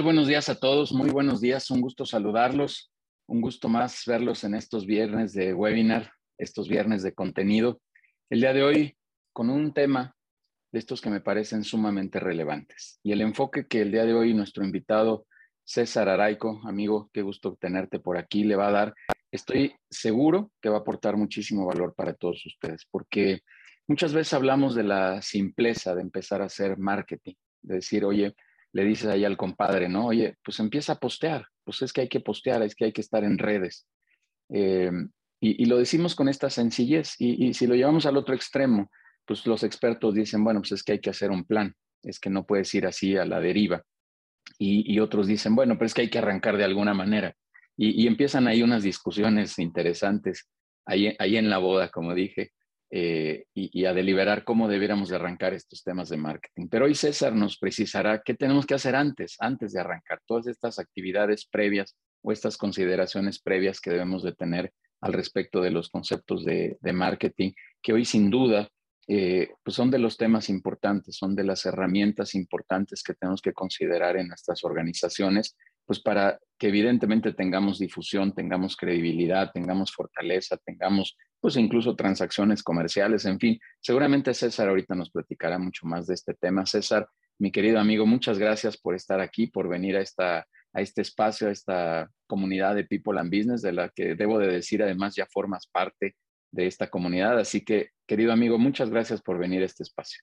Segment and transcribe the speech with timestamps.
[0.00, 2.90] Buenos días a todos, muy buenos días, un gusto saludarlos,
[3.28, 7.78] un gusto más verlos en estos viernes de webinar, estos viernes de contenido.
[8.30, 8.96] El día de hoy
[9.34, 10.16] con un tema
[10.72, 13.00] de estos que me parecen sumamente relevantes.
[13.02, 15.26] Y el enfoque que el día de hoy nuestro invitado
[15.62, 18.94] César Araico, amigo, qué gusto tenerte por aquí, le va a dar,
[19.30, 23.40] estoy seguro que va a aportar muchísimo valor para todos ustedes, porque
[23.86, 28.34] muchas veces hablamos de la simpleza de empezar a hacer marketing, de decir, oye,
[28.72, 30.06] le dices ahí al compadre, ¿no?
[30.06, 33.02] Oye, pues empieza a postear, pues es que hay que postear, es que hay que
[33.02, 33.86] estar en redes.
[34.48, 34.90] Eh,
[35.44, 37.16] y, lo decimos con esta sencillez.
[37.18, 38.90] Y, si lo llevamos al otro extremo,
[39.26, 42.30] pues los expertos dicen, bueno, pues es que hay que hacer un plan, es que
[42.30, 43.82] no puedes ir así a la deriva.
[44.58, 47.34] Y, otros dicen, bueno, pero es que hay que arrancar de alguna manera.
[47.76, 50.48] Y, empiezan ahí unas discusiones interesantes,
[50.86, 52.52] ahí, ahí en la boda, como dije,
[52.94, 56.68] eh, y, a deliberar cómo debiéramos de arrancar estos temas de marketing.
[56.70, 60.78] Pero hoy César nos precisará qué tenemos que hacer antes, antes de arrancar todas estas
[60.78, 66.44] actividades previas o estas consideraciones previas que debemos de tener al respecto de los conceptos
[66.44, 68.68] de, marketing, que hoy sin duda
[69.08, 73.54] eh, pues son de los temas importantes, son de las herramientas importantes que tenemos que
[73.54, 81.16] considerar en nuestras organizaciones, pues para que evidentemente tengamos difusión, tengamos credibilidad, tengamos fortaleza, tengamos
[81.40, 83.58] pues incluso transacciones comerciales, en fin.
[83.80, 86.64] Seguramente César ahorita nos platicará mucho más de este tema.
[86.66, 91.02] César, mi querido amigo, muchas gracias por estar aquí, por venir a, esta, a este
[91.02, 95.16] espacio, a esta comunidad de People and Business, de la que debo de decir además
[95.16, 96.14] ya formas parte
[96.52, 97.40] de esta comunidad.
[97.40, 100.22] Así que, querido amigo, muchas gracias por venir a este espacio.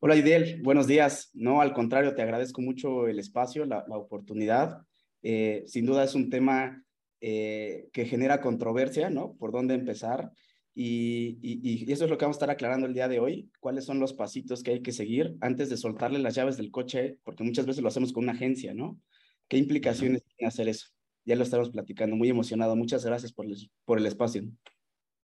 [0.00, 1.30] Hola, Idel, buenos días.
[1.34, 4.78] No, al contrario, te agradezco mucho el espacio, la, oportunidad.
[5.22, 6.84] Eh, sin duda es un tema
[7.20, 9.34] eh, que genera controversia, ¿no?
[9.34, 10.30] Por dónde empezar.
[10.74, 13.84] Y, y, eso es lo que vamos a estar aclarando el día de hoy, cuáles
[13.84, 17.44] son los pasitos que hay que seguir antes de soltarle las llaves del coche, porque
[17.44, 18.98] muchas veces lo hacemos con una agencia, ¿no?
[19.48, 20.88] ¿Qué implicaciones tiene hacer eso?
[21.24, 22.74] Ya lo estamos platicando, muy emocionado.
[22.74, 24.44] Muchas gracias por el, por el espacio.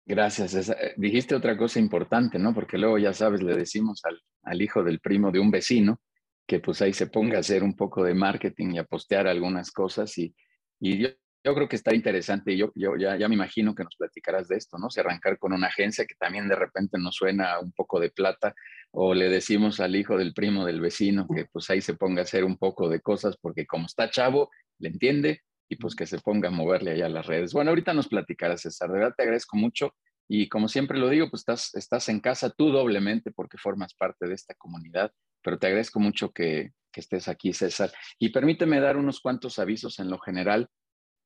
[0.08, 0.70] Gracias.
[0.70, 2.54] Eh, dijiste otra cosa importante, ¿no?
[2.54, 6.02] Porque luego ya sabes, le decimos al, al, hijo del primo de un vecino
[6.48, 9.70] que pues ahí se ponga a hacer un poco de marketing y a postear algunas
[9.72, 10.34] cosas y,
[10.80, 11.10] y yo
[11.48, 12.58] yo creo que está interesante.
[12.58, 14.90] Yo, yo ya, ya me imagino que nos platicarás de esto, ¿no?
[14.90, 18.54] Si arrancar con una agencia que también de repente nos suena un poco de plata,
[18.92, 22.24] o le decimos al hijo del primo del vecino que pues ahí se ponga a
[22.24, 26.20] hacer un poco de cosas, porque como está chavo, le entiende y pues que se
[26.20, 27.54] ponga a moverle allá a las redes.
[27.54, 28.90] Bueno, ahorita nos platicarás, César.
[28.92, 29.96] De verdad te agradezco mucho.
[30.30, 34.28] Y como siempre lo digo, pues estás, estás en casa tú doblemente porque formas parte
[34.28, 35.12] de esta comunidad,
[35.42, 37.92] pero te agradezco mucho que, que estés aquí, César.
[38.20, 40.70] Y permíteme dar unos cuantos avisos en lo general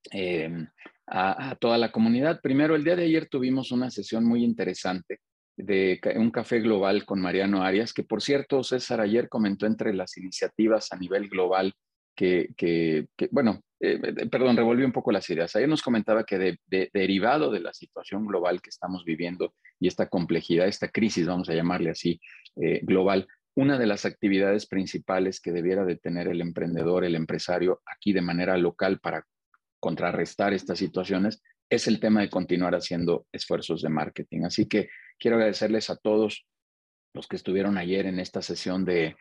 [0.09, 0.67] Em,
[1.07, 2.39] a, toda la comunidad.
[2.41, 5.19] Primero, el día de ayer tuvimos una sesión muy interesante
[5.57, 10.17] de un café global con Mariano Arias, que por cierto, César ayer comentó entre las
[10.17, 11.73] iniciativas a nivel global
[12.15, 15.55] que, bueno, eh, eh, perdón, revolvió un poco las ideas.
[15.55, 20.07] Ayer nos comentaba que de, derivado de la situación global que estamos viviendo y esta
[20.07, 22.19] complejidad, esta crisis, vamos a llamarle así,
[22.57, 27.81] eh, global, una de las actividades principales que debiera de tener el emprendedor, el empresario
[27.85, 29.25] aquí de manera local para
[29.79, 34.43] contrarrestar estas situaciones es el tema de continuar haciendo esfuerzos de marketing.
[34.43, 36.45] Así que quiero agradecerles a todos
[37.13, 39.15] los que estuvieron ayer en esta sesión de,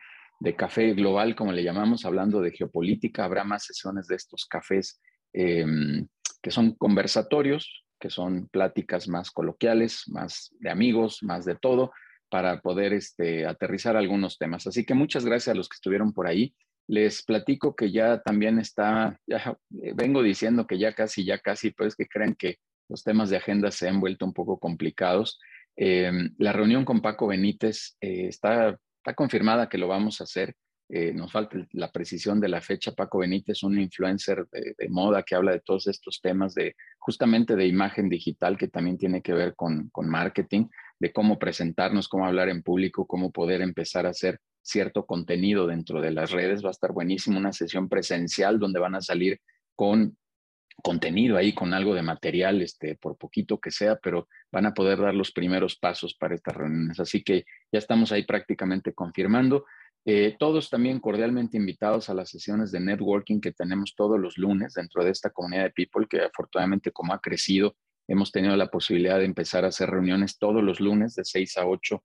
[0.55, 3.25] café global, como le llamamos, hablando de geopolítica.
[3.25, 4.99] Habrá más sesiones de estos cafés
[5.33, 6.07] em,
[6.41, 11.91] que son conversatorios, que son pláticas más coloquiales, más de amigos, más de todo,
[12.29, 14.65] para poder este, aterrizar algunos temas.
[14.65, 16.55] Así que muchas gracias a los que estuvieron por ahí.
[16.87, 21.71] Les platico que ya también está, ya eh, vengo diciendo que ya casi, ya casi,
[21.71, 22.57] pero es que creen que
[22.89, 25.39] los temas de agenda se han vuelto un poco complicados.
[25.75, 30.55] Em, la reunión con Paco Benítez eh, está, está confirmada que lo vamos a hacer.
[30.87, 32.91] Eh, nos falta la precisión de la fecha.
[32.91, 37.65] Paco Benítez, un influencer de, moda que habla de todos estos temas de justamente de
[37.65, 40.67] imagen digital que también tiene que ver con, con marketing,
[40.99, 46.01] de cómo presentarnos, cómo hablar en público, cómo poder empezar a hacer cierto contenido dentro
[46.01, 46.63] de las redes.
[46.63, 49.39] Va a estar buenísimo una sesión presencial donde van a salir
[49.75, 50.15] con
[50.81, 54.99] contenido ahí, con algo de material, este, por poquito que sea, pero van a poder
[54.99, 56.99] dar los primeros pasos para estas reuniones.
[56.99, 59.65] Así que ya estamos ahí prácticamente confirmando.
[60.03, 64.73] Eh, todos también cordialmente invitados a las sesiones de networking que tenemos todos los lunes
[64.73, 67.75] dentro de esta comunidad de People, que afortunadamente como ha crecido,
[68.07, 71.67] hemos tenido la posibilidad de empezar a hacer reuniones todos los lunes de 6 a
[71.67, 72.03] 8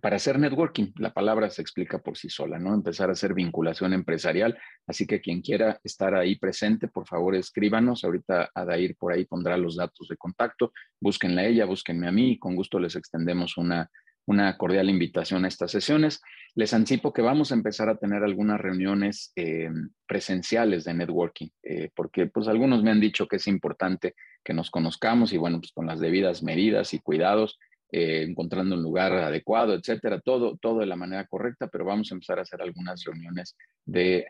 [0.00, 2.74] para hacer networking, la palabra se explica por sí sola, ¿no?
[2.74, 4.58] Empezar a hacer vinculación empresarial.
[4.86, 8.04] Así que quien quiera estar ahí presente, por favor escríbanos.
[8.04, 10.72] Ahorita Adair por ahí pondrá los datos de contacto.
[11.00, 13.88] Búsquenla a ella, búsquenme a mí y con gusto les extendemos una,
[14.26, 16.20] una cordial invitación a estas sesiones.
[16.54, 19.70] Les anticipo que vamos a empezar a tener algunas reuniones eh,
[20.06, 24.70] presenciales de networking, eh, porque pues algunos me han dicho que es importante que nos
[24.70, 27.58] conozcamos y bueno, pues con las debidas medidas y cuidados,
[27.90, 32.14] eh, encontrando un lugar adecuado, etcétera, todo, todo de la manera correcta, pero vamos a
[32.14, 34.26] empezar a hacer algunas reuniones de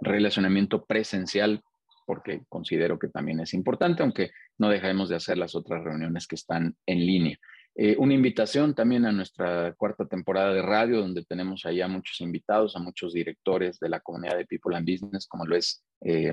[0.00, 1.62] relacionamiento presencial
[2.06, 6.34] porque considero que también es importante, aunque no dejaremos de hacer las otras reuniones que
[6.34, 7.38] están en línea.
[7.76, 12.20] Eh, una invitación también a nuestra cuarta temporada de radio, donde tenemos ahí a muchos
[12.20, 16.30] invitados, a muchos directores de la comunidad de People and Business, como lo es eh,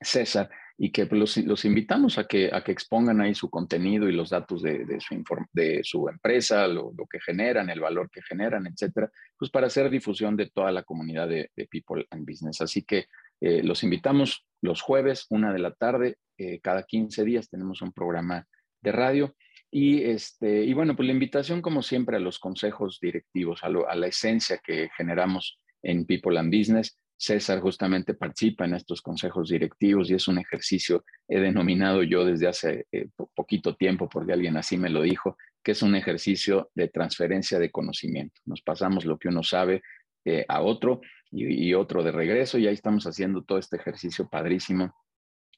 [0.00, 4.12] César, y que los, los, invitamos a que, a que expongan ahí su contenido y
[4.12, 5.14] los datos de, de, su,
[5.52, 9.90] de su, empresa, lo, lo, que generan, el valor que generan, etcétera, pues para hacer
[9.90, 12.62] difusión de toda la comunidad de, de People and Business.
[12.62, 13.06] Así que
[13.42, 16.16] eh, los invitamos los jueves, una de la tarde,
[16.62, 18.46] cada 15 días tenemos un programa
[18.80, 19.36] de radio.
[19.70, 23.94] Y, este, y bueno, pues la invitación, como siempre, a los consejos directivos, a, a
[23.94, 26.98] la esencia que generamos en People and Business.
[27.20, 32.48] César justamente participa en estos consejos directivos y es un ejercicio, he denominado yo desde
[32.48, 36.88] hace eh, poquito tiempo, porque alguien así me lo dijo, que es un ejercicio de
[36.88, 38.40] transferencia de conocimiento.
[38.46, 39.82] Nos pasamos lo que uno sabe
[40.24, 44.94] eh, a otro y, otro de regreso y ahí estamos haciendo todo este ejercicio padrísimo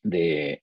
[0.02, 0.58] de,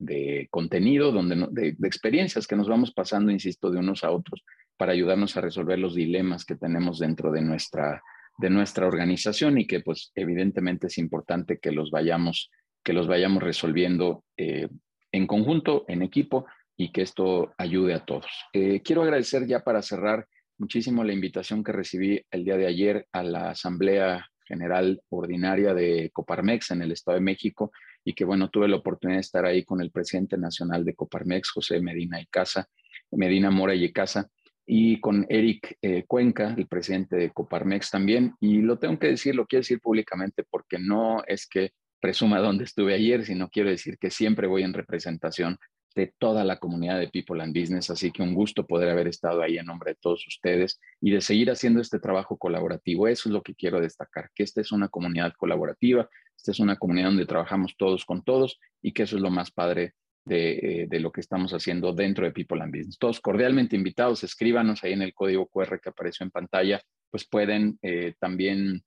[0.51, 4.43] contenido, donde, de, experiencias que nos vamos pasando, insisto, de unos a otros
[4.75, 8.03] para ayudarnos a resolver los dilemas que tenemos dentro de nuestra,
[8.39, 12.49] de nuestra organización y que pues evidentemente es importante que los vayamos,
[12.83, 14.69] que los vayamos resolviendo eh,
[15.11, 16.45] en conjunto, en equipo
[16.77, 18.27] y que esto ayude a todos.
[18.53, 20.25] Eh, quiero agradecer ya para cerrar
[20.57, 26.09] muchísimo la invitación que recibí el día de ayer a la Asamblea General Ordinaria de
[26.13, 27.71] Coparmex en el Estado de México
[28.05, 31.51] y que bueno, tuve la oportunidad de estar ahí con el presidente nacional de Coparmex,
[31.51, 32.69] José Medina y Casa,
[33.11, 34.29] Medina Mora y Casa,
[34.71, 38.35] y con Eric eh, Cuenca, el presidente de Coparmex también.
[38.39, 42.65] Y lo tengo que decir, lo quiero decir públicamente porque no es que presuma dónde
[42.65, 45.57] estuve ayer, sino quiero decir que siempre voy en representación
[45.95, 49.41] de toda la comunidad de People and Business, así que un gusto poder haber estado
[49.41, 53.07] ahí en nombre de todos ustedes y de seguir haciendo este trabajo colaborativo.
[53.07, 56.07] Eso es lo que quiero destacar, que esta es una comunidad colaborativa,
[56.37, 59.49] esta es una comunidad donde trabajamos todos con todos y que eso es lo más
[59.49, 59.95] padre
[60.29, 62.99] de, eh, lo que estamos haciendo dentro de People and Business.
[62.99, 67.79] Todos cordialmente invitados, escríbanos ahí en el código QR que apareció en pantalla, pues pueden
[67.81, 68.83] eh, también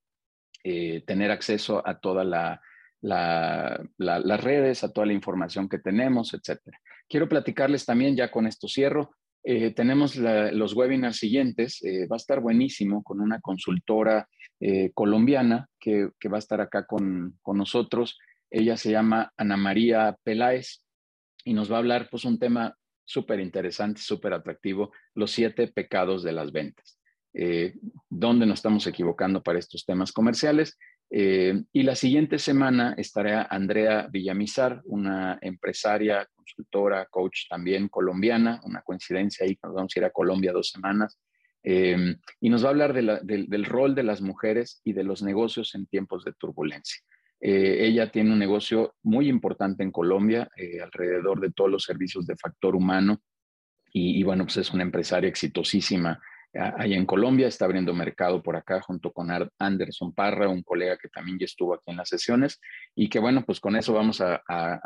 [0.62, 2.60] eh, tener acceso a toda la
[3.04, 6.78] las redes, a toda la información que tenemos, etcétera.
[7.08, 9.10] Quiero platicarles también, ya con esto cierro,
[9.42, 14.28] tenemos los webinars siguientes, va a estar buenísimo con una consultora
[14.94, 18.20] colombiana que, va a estar acá con, nosotros.
[18.48, 20.82] Ella se llama Ana María Peláez
[21.44, 26.22] y nos va a hablar pues un tema súper interesante, súper atractivo, los siete pecados
[26.22, 26.98] de las ventas.
[28.08, 30.78] ¿Dónde nos estamos equivocando para estos temas comerciales?
[31.14, 38.80] Eh, y la siguiente semana estará Andrea Villamizar, una empresaria, consultora, coach también colombiana, una
[38.80, 41.20] coincidencia ahí, nos vamos a ir a Colombia dos semanas,
[41.62, 45.74] eh, y nos va a hablar del rol de las mujeres y de los negocios
[45.74, 47.02] en tiempos de turbulencia.
[47.42, 50.48] Eh, ella tiene un negocio muy importante en Colombia,
[50.82, 53.20] alrededor de todos los servicios de factor humano,
[53.92, 56.18] y, y bueno, pues es una empresaria exitosísima
[56.54, 61.08] ahí en Colombia, está abriendo mercado por acá junto con Anderson Parra, un colega que
[61.08, 62.60] también ya estuvo aquí en las sesiones.
[62.94, 64.42] Y que bueno, pues con eso vamos a,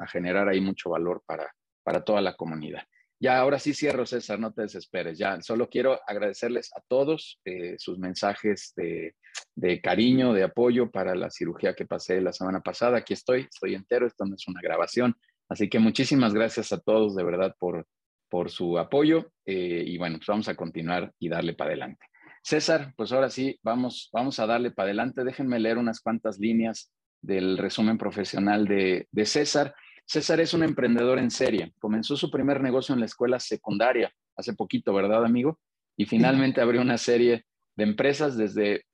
[0.09, 2.83] generar ahí mucho valor para, para toda la comunidad.
[3.19, 5.17] Ya, ahora sí cierro, César, no te desesperes.
[5.17, 11.31] Ya, solo quiero agradecerles a todos eh, sus mensajes de, cariño, de apoyo para la
[11.31, 12.99] cirugía que pasé la semana pasada.
[12.99, 15.17] Aquí estoy, estoy entero, esto no es una grabación.
[15.49, 17.87] Así que muchísimas gracias a todos de verdad por,
[18.29, 22.05] por su apoyo eh, y bueno, pues vamos a continuar y darle para adelante.
[22.43, 25.25] César, pues ahora sí, vamos, vamos a darle para adelante.
[25.25, 26.93] Déjenme leer unas cuantas líneas
[27.23, 29.75] del resumen profesional de César.
[30.07, 31.73] César es un emprendedor en serie.
[31.81, 35.59] Comenzó su primer negocio en la escuela secundaria hace poquito, ¿verdad, amigo?
[35.97, 37.45] Y finalmente abrió una serie
[37.75, 38.85] de empresas desde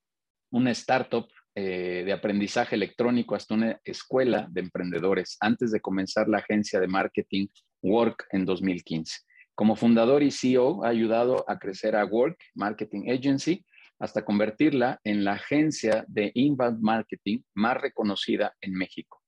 [0.51, 6.39] una startup eh, de aprendizaje electrónico hasta una escuela de emprendedores antes de comenzar la
[6.39, 7.49] agencia de marketing
[7.83, 9.21] Work en 2015.
[9.55, 13.67] Como fundador y CEO ha ayudado a crecer a Work Marketing Agency
[13.99, 19.22] hasta convertirla en la agencia de inbound marketing más reconocida en México.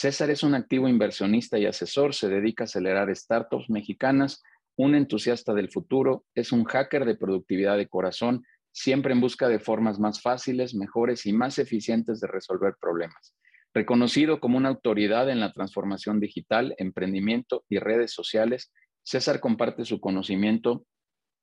[0.00, 4.42] César es un activo inversionista y asesor, se dedica a acelerar startups mexicanas,
[4.74, 8.42] un entusiasta del futuro, es un hacker de productividad de corazón
[8.72, 13.34] siempre en busca de formas más fáciles, mejores y más eficientes de resolver problemas.
[13.74, 20.00] Reconocido como una autoridad en la transformación digital, emprendimiento y redes sociales, César comparte su
[20.00, 20.86] conocimiento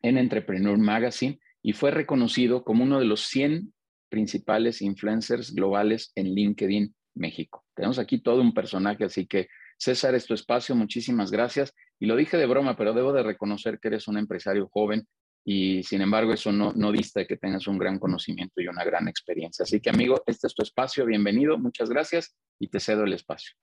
[0.02, 3.72] en Entrepreneur Magazine y fue reconocido como uno de los 100
[4.10, 7.66] principales influencers globales en LinkedIn México.
[7.76, 9.48] Tenemos aquí todo un personaje, así que
[9.78, 11.74] César, es tu espacio, muchísimas gracias.
[12.00, 15.08] Y lo dije de broma, pero debo de reconocer que eres un empresario joven
[15.46, 18.84] y sin embargo eso no, no dista de que tengas un gran conocimiento y una
[18.84, 19.64] gran experiencia.
[19.64, 23.56] Así que amigo, este es tu espacio, bienvenido, muchas gracias y te cedo el espacio.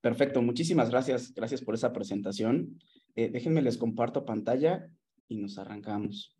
[0.00, 2.78] Perfecto, muchísimas gracias, gracias por esa presentación.
[3.16, 4.88] Eh, déjenme les comparto pantalla
[5.26, 6.36] y nos arrancamos.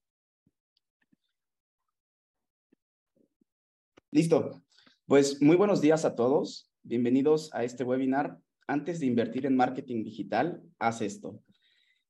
[4.12, 4.65] Listo.
[5.08, 6.68] Pues muy buenos días a todos.
[6.82, 8.40] Bienvenidos a este webinar.
[8.66, 11.40] Antes de invertir en marketing digital, haz esto.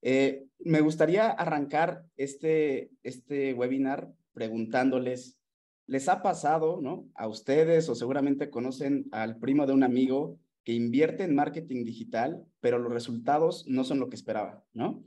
[0.01, 5.39] Eh, me gustaría arrancar este, este webinar preguntándoles,
[5.87, 7.07] ¿les ha pasado, no?
[7.15, 12.47] A ustedes o seguramente conocen al primo de un amigo que invierte en marketing digital,
[12.61, 15.05] pero los resultados no son lo que esperaba, ¿no?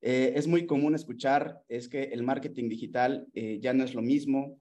[0.00, 4.00] Eh, es muy común escuchar, es que el marketing digital eh, ya no es lo
[4.00, 4.58] mismo,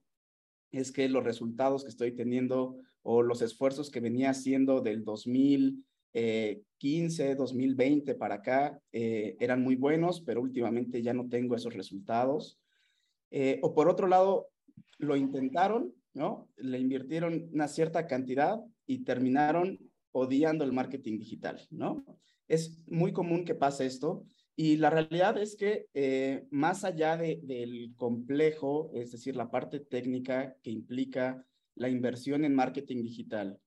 [0.79, 7.35] es que los resultados que estoy teniendo o los esfuerzos que venía haciendo del 2015,
[7.35, 12.59] 2020 eh, para acá eran muy buenos, pero últimamente ya no tengo esos resultados.
[13.61, 14.49] o por otro lado,
[14.97, 16.49] lo intentaron, ¿no?
[16.57, 19.79] Le invirtieron una cierta cantidad y terminaron
[20.11, 22.05] odiando el marketing digital, ¿no?
[22.47, 27.41] Es muy común que pase esto y la realidad es que eh, más allá de,
[27.43, 31.45] del complejo, es decir, la parte técnica que implica
[31.75, 33.59] la inversión en marketing digital,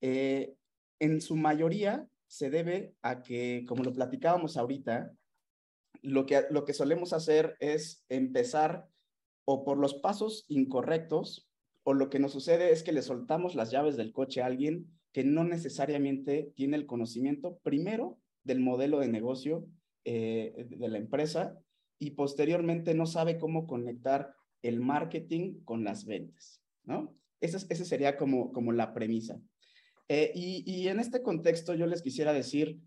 [0.00, 0.54] eh,
[0.98, 5.12] en su mayoría se debe a que, como lo platicábamos ahorita,
[6.02, 8.88] lo que, lo que solemos hacer es empezar
[9.44, 11.48] o por los pasos incorrectos,
[11.84, 14.88] o lo que nos sucede es que le soltamos las llaves del coche a alguien
[15.12, 19.68] que no necesariamente tiene el conocimiento primero del modelo de negocio
[20.06, 21.58] eh, de la empresa
[21.98, 27.14] y posteriormente no sabe cómo conectar el marketing con las ventas, ¿no?
[27.40, 29.40] Esa, sería como, como la premisa.
[30.08, 32.80] Eh, y, en este contexto yo les quisiera decir,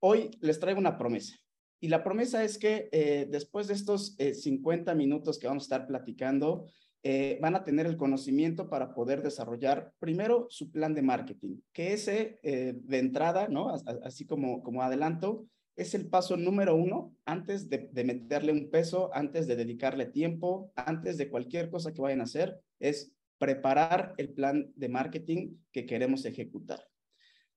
[0.00, 1.36] hoy les traigo una promesa.
[1.80, 5.86] Y la promesa es que eh, después de estos 50 minutos que vamos a estar
[5.86, 6.66] platicando,
[7.04, 11.92] eh, van a tener el conocimiento para poder desarrollar primero su plan de marketing, que
[11.92, 13.72] ese eh, de entrada, ¿no?
[14.02, 15.46] Así como, como adelanto,
[15.78, 21.16] es el paso número uno antes de, meterle un peso, antes de dedicarle tiempo, antes
[21.16, 26.24] de cualquier cosa que vayan a hacer, es preparar el plan de marketing que queremos
[26.24, 26.84] ejecutar.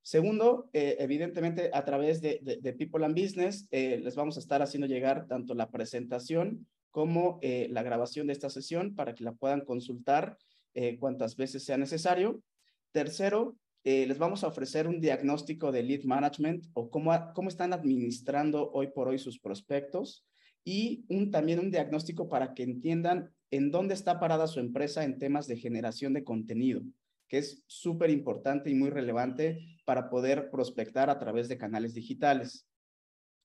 [0.03, 4.87] Segundo, eh, evidentemente a través de, de, People and Business les vamos a estar haciendo
[4.87, 9.61] llegar tanto la presentación como eh, la grabación de esta sesión para que la puedan
[9.61, 10.37] consultar
[10.73, 12.43] eh, cuantas veces sea necesario.
[12.91, 17.73] Tercero, eh, les vamos a ofrecer un diagnóstico de lead management o cómo, cómo están
[17.73, 20.23] administrando hoy por hoy sus prospectos
[20.63, 25.17] y un, también un diagnóstico para que entiendan en dónde está parada su empresa en
[25.17, 26.83] temas de generación de contenido,
[27.27, 32.67] que es súper importante y muy relevante para poder prospectar a través de canales digitales.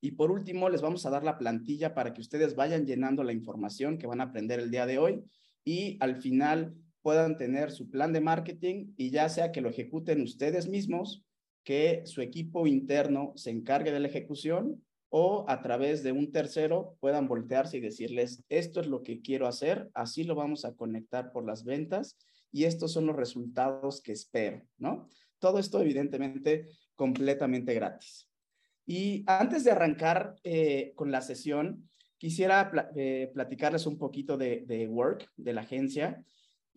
[0.02, 3.32] Y por último, les vamos a dar la plantilla para que ustedes vayan llenando la
[3.32, 5.24] información que van a aprender el día de hoy
[5.64, 6.76] y al final
[7.06, 11.25] puedan tener su plan de marketing y ya sea que lo ejecuten ustedes mismos,
[11.62, 16.96] que su equipo interno se encargue de la ejecución o a través de un tercero
[16.98, 21.30] puedan voltearse y decirles, esto es lo que quiero hacer, así lo vamos a conectar
[21.30, 22.18] por las ventas
[22.50, 25.08] y estos son los resultados que espero, ¿no?
[25.38, 28.28] Todo esto evidentemente completamente gratis.
[28.84, 34.88] Y antes de arrancar eh, con la sesión, quisiera eh, platicarles un poquito de, de,
[34.88, 36.25] Work, de la agencia.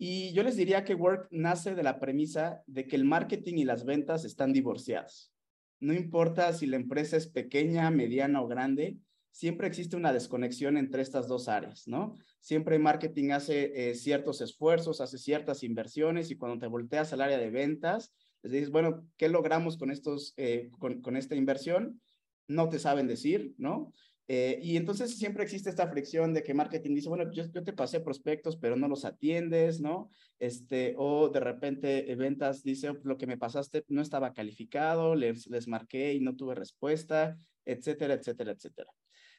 [0.02, 3.64] Y yo les diría que Work nace de la premisa de que el marketing y
[3.64, 5.30] las ventas están divorciados.
[5.78, 8.96] No importa si la empresa es pequeña, mediana o grande,
[9.30, 12.14] siempre existe una desconexión entre estas dos áreas, ¿no?
[12.40, 17.36] Siempre marketing hace eh, ciertos esfuerzos, hace ciertas inversiones y cuando te volteas al área
[17.36, 22.00] de ventas, les dices, bueno, ¿qué logramos con, estos, eh, con, esta inversión?
[22.48, 23.92] No te saben decir, ¿no?
[24.32, 27.72] Eh, y entonces siempre existe esta fricción de que marketing dice, bueno, yo, yo, te
[27.72, 30.08] pasé prospectos, pero no los atiendes, ¿no?
[30.38, 35.66] Este, o de repente ventas dice, lo que me pasaste no estaba calificado, les, les
[35.66, 38.92] marqué y no tuve respuesta, etcétera, etcétera, etcétera.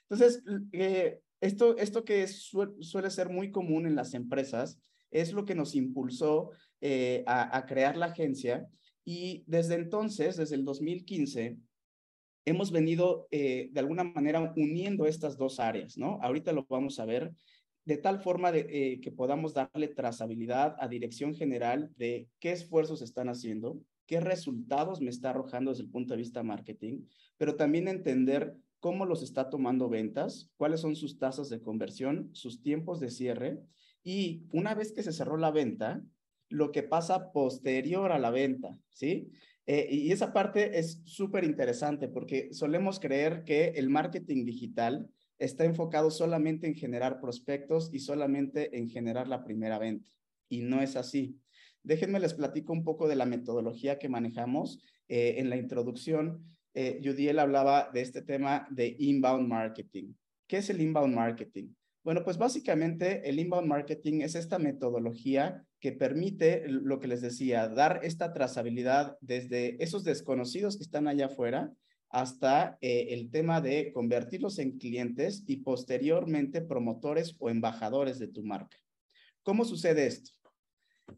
[0.10, 0.44] Entonces,
[0.74, 4.78] eh, esto, esto que suele ser muy común en las empresas
[5.10, 6.52] es lo que nos impulsó
[7.26, 8.68] a, a crear la agencia
[9.06, 11.58] y desde entonces, desde el 2015,
[12.46, 16.20] hemos venido eh, de alguna manera uniendo estas dos áreas, ¿no?
[16.22, 17.34] Ahorita lo vamos a ver
[17.86, 23.02] de tal forma de, eh, que podamos darle trazabilidad a dirección general de qué esfuerzos
[23.02, 27.06] están haciendo, qué resultados me está arrojando desde el punto de vista marketing,
[27.38, 32.62] pero también entender cómo los está tomando ventas, cuáles son sus tasas de conversión, sus
[32.62, 33.60] tiempos de cierre
[34.04, 36.04] y una vez que se cerró la venta,
[36.50, 39.32] lo que pasa posterior a la venta, ¿sí?
[39.74, 45.10] Eh, y esa parte es súper interesante porque solemos creer que el marketing digital
[45.40, 50.12] está enfocado solamente en generar prospectos y solamente en generar la primera venta.
[50.50, 51.40] Y no es así.
[51.84, 54.84] Déjenme les platico un poco de la metodología que manejamos.
[55.08, 57.00] Eh, en la introducción, eh,
[57.40, 60.12] hablaba de este tema de inbound marketing.
[60.48, 61.70] ¿Qué es el inbound marketing?
[62.04, 67.68] Bueno, pues básicamente el inbound marketing es esta metodología que permite lo que les decía,
[67.68, 71.74] dar esta trazabilidad desde esos desconocidos que están allá afuera
[72.10, 78.44] hasta eh, el tema de convertirlos en clientes y posteriormente promotores o embajadores de tu
[78.44, 78.78] marca.
[79.42, 80.32] ¿Cómo sucede esto?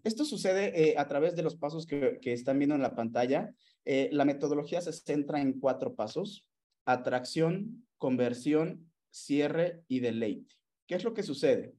[0.04, 3.54] Esto sucede eh, a través de los pasos que, están viendo en la pantalla.
[3.84, 6.46] Eh, la metodología se centra en cuatro pasos,
[6.86, 10.56] atracción, conversión, cierre y deleite.
[10.88, 11.76] ¿Qué es lo que sucede?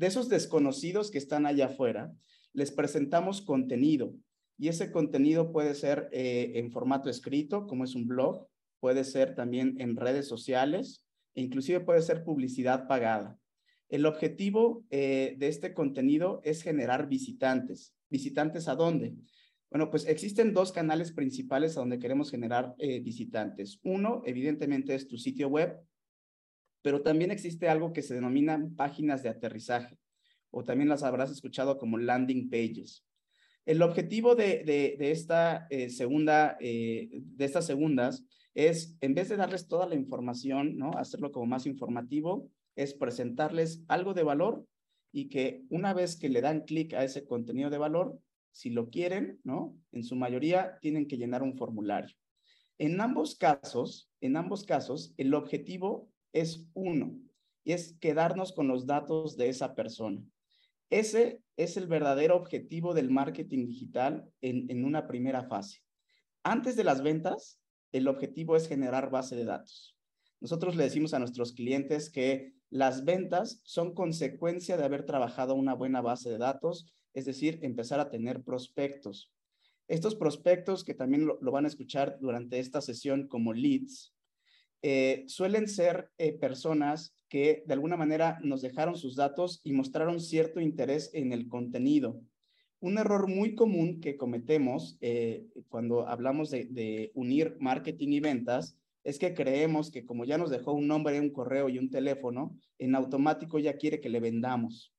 [0.00, 2.10] De esos desconocidos que están allá afuera,
[2.54, 4.14] les presentamos contenido
[4.56, 8.48] y ese contenido puede ser en formato escrito, como es un blog,
[8.80, 11.04] puede ser también en redes sociales
[11.34, 13.38] e inclusive puede ser publicidad pagada.
[13.90, 17.94] El objetivo eh, de este contenido es generar visitantes.
[18.08, 19.14] ¿Visitantes a dónde?
[19.70, 23.78] Bueno, pues existen dos canales principales a donde queremos generar eh, visitantes.
[23.82, 25.78] Uno, evidentemente, es tu sitio web,
[26.82, 29.98] pero también existe algo que se denomina páginas de aterrizaje,
[30.50, 33.04] o también las habrás escuchado como landing pages.
[33.66, 39.86] El objetivo de, esta eh, segunda, de estas segundas es, en vez de darles toda
[39.86, 40.92] la información, ¿no?
[40.96, 44.66] Hacerlo como más informativo, es presentarles algo de valor
[45.12, 48.18] y que una vez que le dan clic a ese contenido de valor,
[48.52, 49.76] si lo quieren, ¿no?
[49.92, 52.14] En su mayoría tienen que llenar un formulario.
[52.78, 57.18] En ambos casos, en ambos casos, el objetivo es uno,
[57.64, 60.22] y es quedarnos con los datos de esa persona.
[60.88, 65.82] Ese es el verdadero objetivo del marketing digital en, en una primera fase.
[66.42, 67.60] Antes de las ventas,
[67.92, 69.96] el objetivo es generar base de datos.
[70.40, 75.74] Nosotros le decimos a nuestros clientes que las ventas son consecuencia de haber trabajado una
[75.74, 79.32] buena base de datos, es decir, empezar a tener prospectos.
[79.88, 84.14] Estos prospectos, que también lo, van a escuchar durante esta sesión como leads,
[84.82, 90.20] eh, suelen ser eh, personas que de alguna manera nos dejaron sus datos y mostraron
[90.20, 92.20] cierto interés en el contenido.
[92.80, 99.18] Un error muy común que cometemos eh, cuando hablamos de, unir marketing y ventas es
[99.18, 102.94] que creemos que como ya nos dejó un nombre, un correo y un teléfono, en
[102.94, 104.94] automático ya quiere que le vendamos.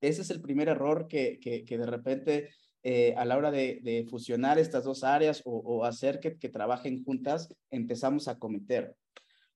[0.00, 2.50] Ese es el primer error que, de repente
[2.86, 8.28] eh, a la hora de, fusionar estas dos áreas o, hacer que, trabajen juntas, empezamos
[8.28, 8.94] a cometer.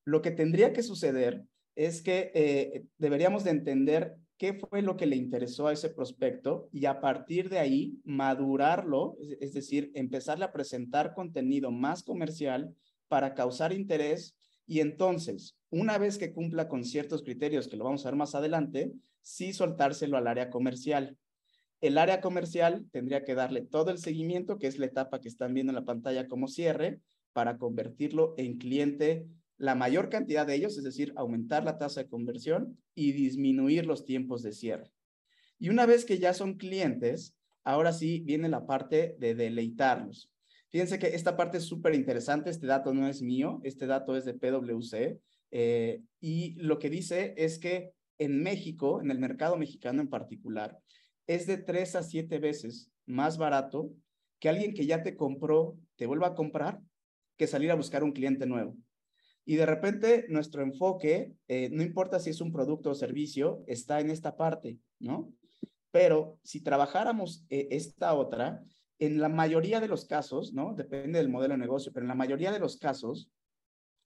[0.04, 1.44] Lo que tendría que suceder
[1.76, 6.70] es que eh, deberíamos de entender qué fue lo que le interesó a ese prospecto
[6.72, 12.74] y a partir de ahí madurarlo, es, decir, empezarle a presentar contenido más comercial
[13.08, 14.36] para causar interés
[14.66, 18.34] y entonces, una vez que cumpla con ciertos criterios que lo vamos a ver más
[18.34, 21.18] adelante, sí soltárselo al área comercial.
[21.80, 25.54] El área comercial tendría que darle todo el seguimiento, que es la etapa que están
[25.54, 27.00] viendo en la pantalla como cierre,
[27.32, 29.26] para convertirlo en cliente
[29.58, 34.04] la mayor cantidad de ellos, es decir, aumentar la tasa de conversión y disminuir los
[34.04, 34.92] tiempos de cierre.
[35.58, 40.30] Y una vez que ya son clientes, ahora sí viene la parte de deleitarlos.
[40.70, 44.24] Fíjense que esta parte es súper interesante, este dato no es mío, este dato es
[44.24, 50.02] de PwC, eh, y lo que dice es que en México, en el mercado mexicano
[50.02, 50.78] en particular,
[51.28, 53.92] es de tres a siete veces más barato
[54.40, 56.80] que alguien que ya te compró, te vuelva a comprar,
[57.36, 58.76] que salir a buscar un cliente nuevo.
[59.44, 64.00] Y de repente nuestro enfoque, eh, no importa si es un producto o servicio, está
[64.00, 65.32] en esta parte, ¿no?
[65.90, 68.62] Pero si trabajáramos eh, esta otra,
[68.98, 70.74] en la mayoría de los casos, ¿no?
[70.74, 73.30] Depende del modelo de negocio, pero en la mayoría de los casos,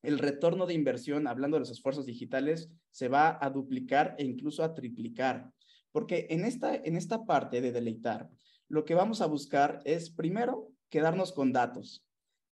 [0.02, 4.62] el retorno de inversión, hablando de los esfuerzos digitales, se va a duplicar e incluso
[4.64, 5.50] a triplicar.
[5.92, 8.28] Porque en esta, en esta parte de deleitar,
[8.68, 12.04] lo que vamos a buscar es primero quedarnos con datos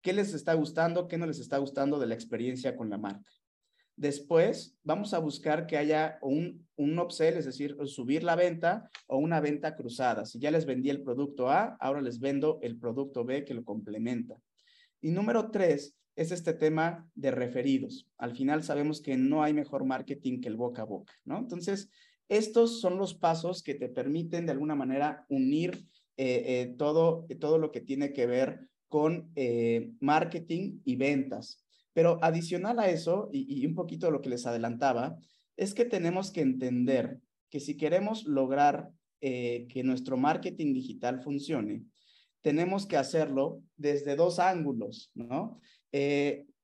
[0.07, 3.29] qué les está gustando, qué no les está gustando de la experiencia con la marca.
[3.97, 9.17] Después, vamos a buscar que haya un, un upsell, es decir, subir la venta o
[9.17, 10.25] una venta cruzada.
[10.25, 13.65] Si ya les vendí el producto A, ahora les vendo el producto B que lo
[13.65, 14.39] complementa.
[15.01, 18.07] Y número tres es este tema de referidos.
[18.17, 21.37] Al final sabemos que no hay mejor marketing que el boca a boca, ¿no?
[21.37, 21.89] Entonces,
[22.29, 25.87] estos son los pasos que te permiten de alguna manera unir
[26.17, 31.63] eh, eh, todo, todo lo que tiene que ver con eh, marketing y ventas.
[31.93, 35.17] Pero adicional a eso, y, un poquito lo que les adelantaba,
[35.55, 41.85] es que tenemos que entender que si queremos lograr que nuestro marketing digital funcione,
[42.41, 45.59] tenemos que hacerlo desde dos ángulos, ¿no?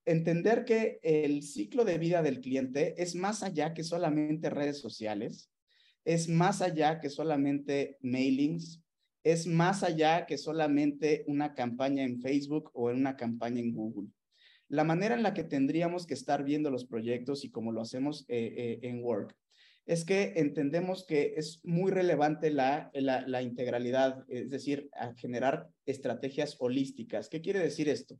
[0.05, 5.49] Entender que el ciclo de vida del cliente es más allá que solamente redes sociales,
[6.05, 8.81] es más allá que solamente mailings,
[9.23, 14.09] es más allá que solamente una campaña en Facebook o en una campaña en Google.
[14.67, 18.25] La manera en la que tendríamos que estar viendo los proyectos y como lo hacemos
[18.27, 19.35] eh, eh, en Work
[19.85, 27.27] es que entendemos que es muy relevante la, la, integralidad, es decir, generar estrategias holísticas.
[27.27, 28.17] ¿Qué quiere decir esto?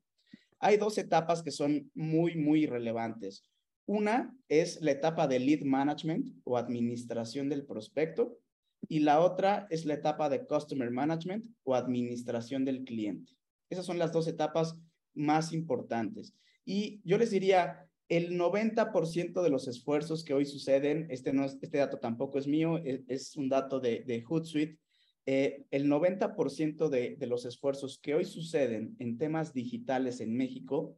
[0.60, 3.44] Hay dos etapas que son muy, muy relevantes.
[3.86, 8.40] Una es la etapa de lead management o administración del prospecto
[8.88, 13.34] y la otra es la etapa de customer management o administración del cliente.
[13.70, 14.76] Esas son las dos etapas
[15.14, 16.34] más importantes.
[16.66, 21.78] Y yo les diría, el 90% de los esfuerzos que hoy suceden, este, no este
[21.78, 24.80] dato tampoco es mío, e, es, un dato de, de Hootsuite,
[25.26, 30.98] eh, el 90% de, de los esfuerzos que hoy suceden en temas digitales en México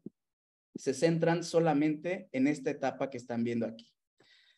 [0.76, 3.92] se centran solamente en esta etapa que están viendo aquí.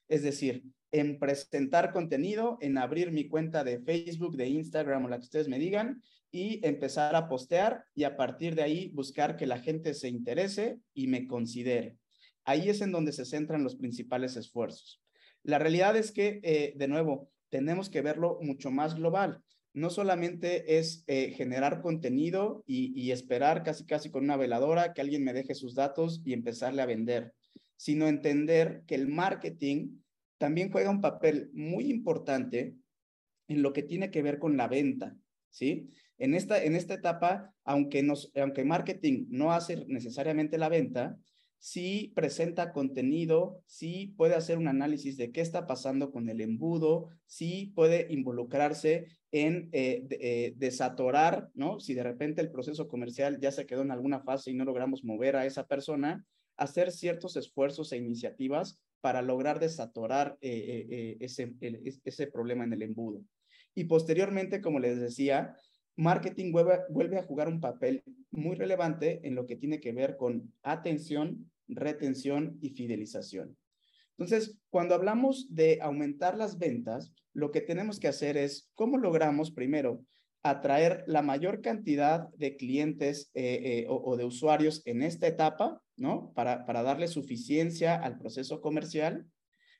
[0.07, 5.17] Es decir, en presentar contenido, en abrir mi cuenta de Facebook, de Instagram o la
[5.17, 6.01] que ustedes me digan
[6.31, 10.79] y empezar a postear y a partir de ahí buscar que la gente se interese
[10.93, 11.97] y me considere.
[12.45, 15.01] Ahí es en donde se centran los principales esfuerzos.
[15.43, 19.43] La realidad es que, eh, de nuevo, tenemos que verlo mucho más global.
[19.77, 25.23] No solamente es eh, generar contenido y, esperar casi casi con una veladora que alguien
[25.23, 27.35] me deje sus datos y empezarle a vender,
[27.75, 29.99] sino entender que el marketing
[30.39, 32.73] también juega un papel muy importante
[33.47, 35.15] en lo que tiene que ver con la venta,
[35.51, 35.91] ¿sí?
[36.17, 41.19] En esta, en esta etapa, aunque, nos, aunque marketing no hace necesariamente la venta,
[41.59, 47.09] sí presenta contenido, sí puede hacer un análisis de qué está pasando con el embudo,
[47.27, 51.79] sí puede involucrarse en eh, eh, desatorar, ¿no?
[51.79, 55.03] Si de repente el proceso comercial ya se quedó en alguna fase y no logramos
[55.03, 61.53] mover a esa persona, hacer ciertos esfuerzos e iniciativas para lograr desatorar eh, ese,
[62.03, 63.21] ese problema en el embudo.
[63.75, 65.55] Y posteriormente, como les decía,
[65.97, 70.53] marketing vuelve, a jugar un papel muy relevante en lo que tiene que ver con
[70.63, 73.57] atención, retención y fidelización.
[74.17, 79.51] Entonces, cuando hablamos de aumentar las ventas, lo que tenemos que hacer es cómo logramos
[79.51, 80.03] primero
[80.41, 86.31] atraer la mayor cantidad de clientes eh, eh, o, de usuarios en esta etapa, ¿no?
[86.33, 89.27] Para, para darle suficiencia al proceso comercial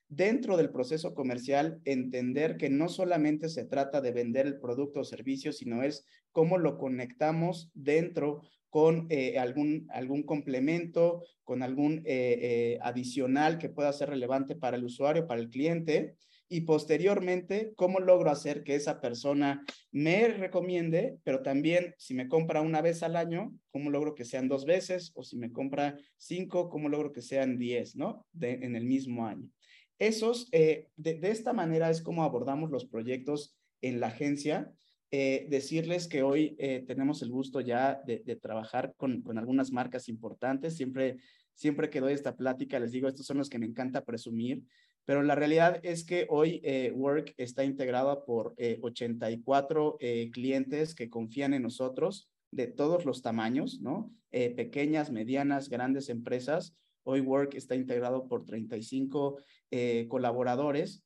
[0.10, 5.04] dentro del proceso comercial entender que no solamente se trata de vender el producto o
[5.04, 8.41] servicio, sino es cómo lo conectamos dentro
[8.77, 14.77] con eh, algún, algún complemento, con algún eh, eh, adicional que pueda ser relevante para
[14.77, 16.15] el usuario, para el cliente.
[16.47, 22.61] Y posteriormente, ¿cómo logro hacer que esa persona me recomiende, pero también si me compra
[22.61, 25.11] una vez al año, ¿cómo logro que sean dos veces?
[25.15, 28.27] O si me compra cinco, ¿cómo logro que sean diez, ¿no?
[28.39, 29.49] en el mismo año.
[29.97, 34.71] Esos, eh, de, esta manera es como abordamos los proyectos en la agencia.
[35.12, 40.10] Eh, decirles que hoy eh, tenemos el gusto ya de, trabajar con, con, algunas marcas
[40.10, 40.76] importantes.
[40.76, 41.17] Siempre,
[41.54, 44.63] siempre que doy esta plática, les digo, estos son los que me encanta presumir,
[45.06, 46.62] pero la realidad es que hoy
[46.93, 49.98] Work está integrada por 84
[50.34, 54.12] clientes que confían en nosotros de todos los tamaños, ¿no?
[54.32, 56.76] pequeñas, medianas, grandes empresas
[57.10, 59.38] Hoy Work está integrado por 35
[59.72, 61.06] eh, colaboradores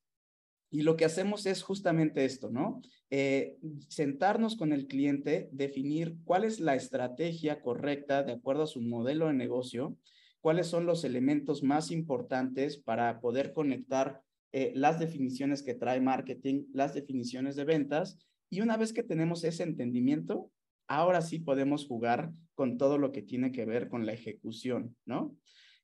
[0.71, 2.81] y lo que hacemos es justamente esto, ¿no?
[3.09, 3.57] Eh,
[3.89, 9.27] sentarnos con el cliente, definir cuál es la estrategia correcta de acuerdo a su modelo
[9.27, 9.97] de negocio,
[10.39, 14.21] cuáles son los elementos más importantes para poder conectar
[14.53, 18.17] eh, las definiciones que trae marketing, las definiciones de ventas.
[18.49, 20.49] Y una vez que tenemos ese entendimiento,
[20.87, 25.35] ahora sí podemos jugar con todo lo que tiene que ver con la ejecución, ¿no?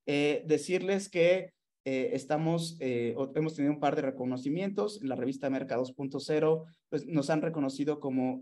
[0.05, 1.53] Eh, decirles que
[1.89, 5.01] eh, estamos, eh, hemos tenido un par de reconocimientos.
[5.01, 8.41] En la revista Merca 2.0, pues nos han reconocido como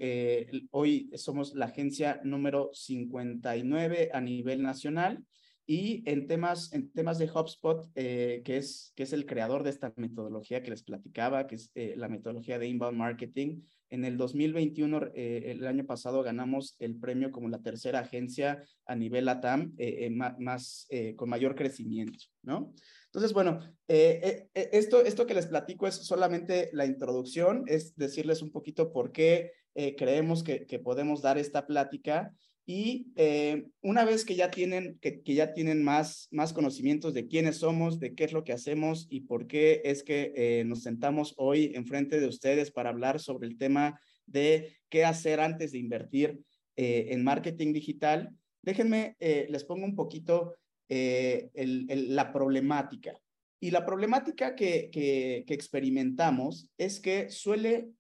[0.72, 5.24] hoy somos la agencia número 59 a nivel nacional.
[5.68, 9.94] Y en temas, en temas de HubSpot, que, es, que es el creador de esta
[9.96, 15.52] metodología que les platicaba, que es la metodología de inbound marketing, en el 2021, eh,
[15.52, 20.10] el año pasado, ganamos el premio como la tercera agencia a nivel ATAM eh, eh,
[20.10, 22.74] más, con mayor crecimiento, ¿no?
[23.06, 28.92] Entonces, bueno, esto, esto que les platico es solamente la introducción, es decirles un poquito
[28.92, 29.52] por qué
[29.98, 32.34] creemos que, que, podemos dar esta plática
[32.68, 37.58] Y eh, una vez que ya tienen, que, ya tienen más, más conocimientos de quiénes
[37.58, 41.36] somos, de qué es lo que hacemos y por qué es que eh, nos sentamos
[41.38, 46.40] hoy enfrente de ustedes para hablar sobre el tema de qué hacer antes de invertir
[46.76, 48.32] eh, en marketing digital,
[48.64, 50.56] déjenme, les pongo un poquito
[50.90, 53.14] la problemática.
[53.60, 57.92] Y la problemática que, que, que experimentamos es que suele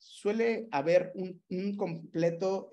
[0.00, 2.68] suele haber un, un completo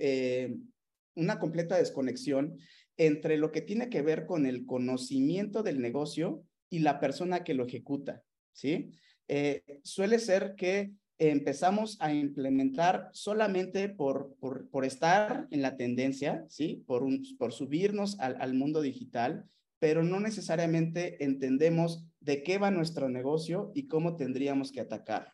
[1.16, 2.58] una completa desconexión
[2.98, 7.54] entre lo que tiene que ver con el conocimiento del negocio y la persona que
[7.54, 8.24] lo ejecuta,
[8.54, 8.92] ¿sí?
[9.28, 16.84] Eh, suele ser que empezamos a implementar solamente por, por, estar en la tendencia, ¿sí?
[16.86, 17.06] Por,
[17.38, 19.46] por subirnos al, mundo digital,
[19.80, 25.34] pero no necesariamente entendemos de qué va nuestro negocio y cómo tendríamos que atacar.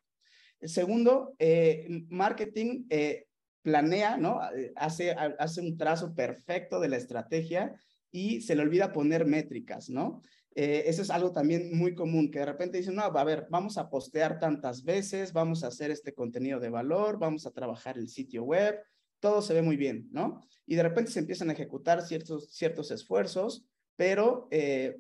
[0.62, 3.26] Segundo, eh, marketing eh,
[3.62, 4.39] planea, ¿no?
[4.56, 7.76] Eh, hace, hace un trazo perfecto de la estrategia
[8.12, 10.21] y se le olvida poner métricas, ¿no?
[10.54, 13.78] Eh, eso es algo también muy común, que de repente dicen, no, a ver, vamos
[13.78, 18.10] a postear tantas veces, vamos a hacer este contenido de valor, vamos a trabajar el
[18.10, 18.78] sitio web,
[19.21, 20.41] todo se ve muy bien, ¿no?
[20.65, 24.97] Y de repente se empiezan a ejecutar ciertos, ciertos esfuerzos, pero eh,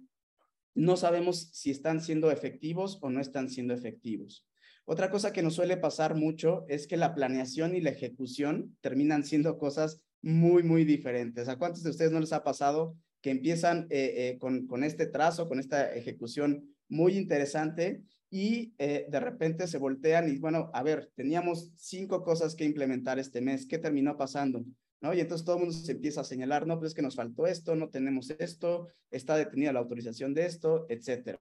[0.73, 4.47] no sabemos si están siendo efectivos o no están siendo efectivos.
[4.85, 9.23] Otra cosa que nos suele pasar mucho es que la planeación y la ejecución terminan
[9.23, 11.47] siendo cosas muy, muy diferentes.
[11.47, 15.05] ¿A cuántos de ustedes no les ha pasado que empiezan eh, eh, con, con, este
[15.05, 20.83] trazo, con esta ejecución muy interesante y eh, de repente se voltean y bueno, a
[20.83, 24.63] ver, teníamos cinco cosas que implementar este mes, ¿qué terminó pasando?
[25.01, 25.13] ¿No?
[25.13, 27.45] Y entonces todo el mundo se empieza a señalar, no, pues es que nos faltó
[27.47, 31.39] esto, no tenemos esto, está detenida la autorización de esto, etcétera.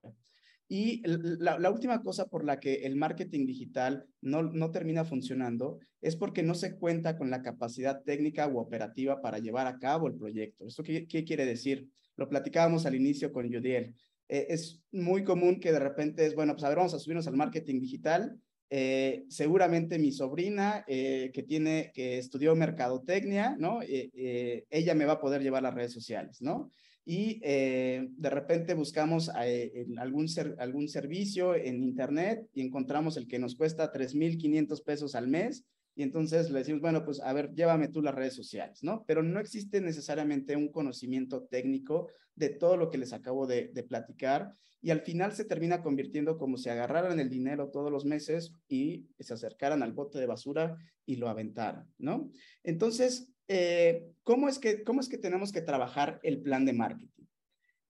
[0.73, 6.15] Y la, última cosa por la que el marketing digital no, no termina funcionando es
[6.15, 10.15] porque no se cuenta con la capacidad técnica u operativa para llevar a cabo el
[10.15, 10.65] proyecto.
[10.65, 11.89] ¿Esto qué, quiere decir?
[12.15, 13.93] Lo platicábamos al inicio con Judiel.
[14.29, 17.27] Eh, es muy común que de repente es, bueno, pues a ver, vamos a subirnos
[17.27, 18.39] al marketing digital.
[18.69, 23.81] Eh, seguramente mi sobrina eh, que tiene, que estudió mercadotecnia, ¿no?
[23.83, 26.71] ella me va a poder llevar las redes sociales, ¿no?
[27.05, 30.27] Y eh, de repente buscamos eh, algún,
[30.59, 36.03] algún servicio en Internet y encontramos el que nos cuesta 3.500 pesos al mes y
[36.03, 39.03] entonces le decimos, bueno, pues a ver, llévame tú las redes sociales, ¿no?
[39.05, 43.83] Pero no existe necesariamente un conocimiento técnico de todo lo que les acabo de, de
[43.83, 48.55] platicar y al final se termina convirtiendo como si agarraran el dinero todos los meses
[48.67, 52.31] y se acercaran al bote de basura y lo aventaran, ¿no?
[52.63, 57.25] Entonces, eh, ¿cómo, es que, ¿cómo es que tenemos que trabajar el plan de marketing?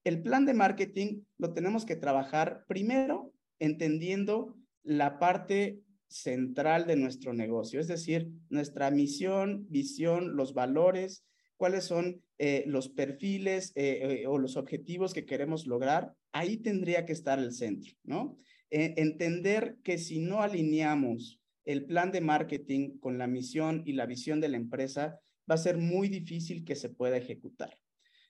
[0.02, 7.32] El plan de marketing lo tenemos que trabajar primero entendiendo la parte central de nuestro
[7.32, 11.24] negocio, es decir, nuestra misión, visión, los valores,
[11.56, 17.12] cuáles son eh, los perfiles eh, o los objetivos que queremos lograr, ahí tendría que
[17.12, 18.36] estar el centro, ¿no?
[18.74, 24.40] entender que si no alineamos el plan de marketing con la misión y la visión
[24.40, 25.20] de la empresa,
[25.52, 27.76] va a ser muy difícil que se pueda ejecutar.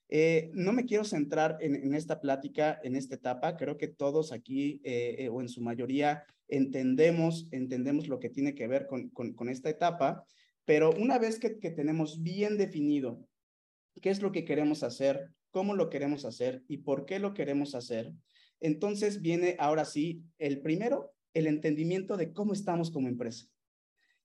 [0.08, 3.56] Eh, no me quiero centrar en, esta plática, en esta etapa.
[3.56, 8.56] Creo que todos aquí, eh, eh, o en su mayoría, entendemos, entendemos lo que tiene
[8.56, 10.24] que ver con, esta etapa,
[10.64, 13.24] pero una vez que tenemos bien definido
[14.00, 17.76] qué es lo que queremos hacer, cómo lo queremos hacer y por qué lo queremos
[17.76, 18.12] hacer,
[18.58, 23.51] entonces viene ahora sí el primero, el entendimiento de cómo estamos como empresa.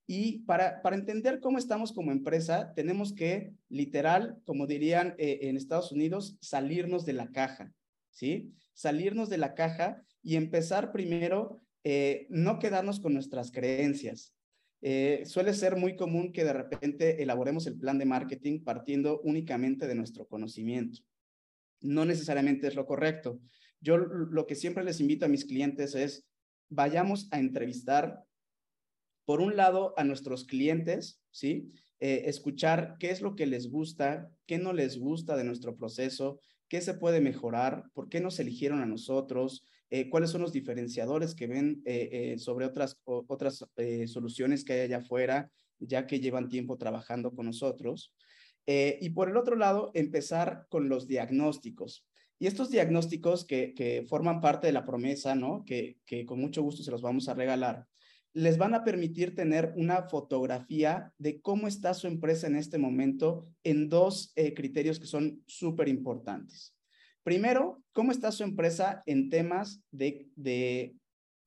[0.09, 5.57] Y para, para entender cómo estamos como empresa, tenemos que, literal, como dirían eh, en
[5.57, 7.73] Estados Unidos, salirnos de la caja,
[8.11, 8.53] ¿sí?
[8.73, 14.33] Salirnos de la caja y empezar primero, eh, no quedarnos con nuestras creencias.
[14.81, 19.87] Eh, suele ser muy común que de repente elaboremos el plan de marketing partiendo únicamente
[19.87, 20.99] de nuestro conocimiento.
[21.81, 23.41] No necesariamente es lo correcto.
[23.81, 26.25] Yo lo que siempre les invito a mis clientes es,
[26.69, 28.23] vayamos a entrevistar
[29.27, 31.73] por un lado, a nuestros clientes, ¿sí?
[31.99, 36.39] Eh, escuchar qué es lo que les gusta, qué no les gusta de nuestro proceso,
[36.69, 41.35] qué se puede mejorar, por qué nos eligieron a nosotros, eh, cuáles son los diferenciadores
[41.35, 43.65] que ven eh, sobre otras, otras
[44.05, 48.13] soluciones que hay allá afuera, ya que llevan tiempo trabajando con nosotros.
[48.65, 52.05] y por el otro lado, empezar con los diagnósticos.
[52.39, 55.65] Y estos diagnósticos que, que forman parte de la promesa, ¿no?
[55.65, 57.87] Que, que con mucho gusto se los vamos a regalar
[58.37, 63.49] les van a permitir tener una fotografía de cómo está su empresa en este momento
[63.63, 66.75] en dos eh, criterios que son súper importantes.
[67.23, 70.93] Primero, cómo está su empresa en temas de, de,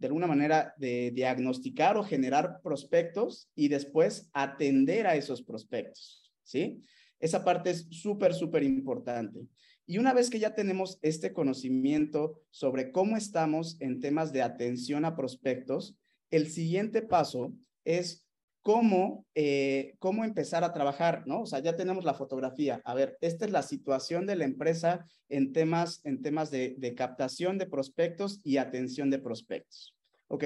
[0.00, 6.80] de alguna manera, de diagnosticar o generar prospectos y después atender a esos prospectos, ¿sí?
[7.20, 9.46] Esa parte es súper, súper importante.
[9.86, 15.04] Y una vez que ya tenemos este conocimiento sobre cómo estamos en temas de atención
[15.04, 15.99] a prospectos,
[16.30, 17.52] el siguiente paso
[17.84, 18.26] es
[18.62, 21.42] cómo, eh, cómo empezar a trabajar, ¿no?
[21.42, 22.80] O sea, ya tenemos la fotografía.
[22.84, 27.58] A ver, esta es la situación de la empresa en temas, en temas de, captación
[27.58, 29.94] de prospectos y atención de prospectos.
[30.28, 30.44] Ok,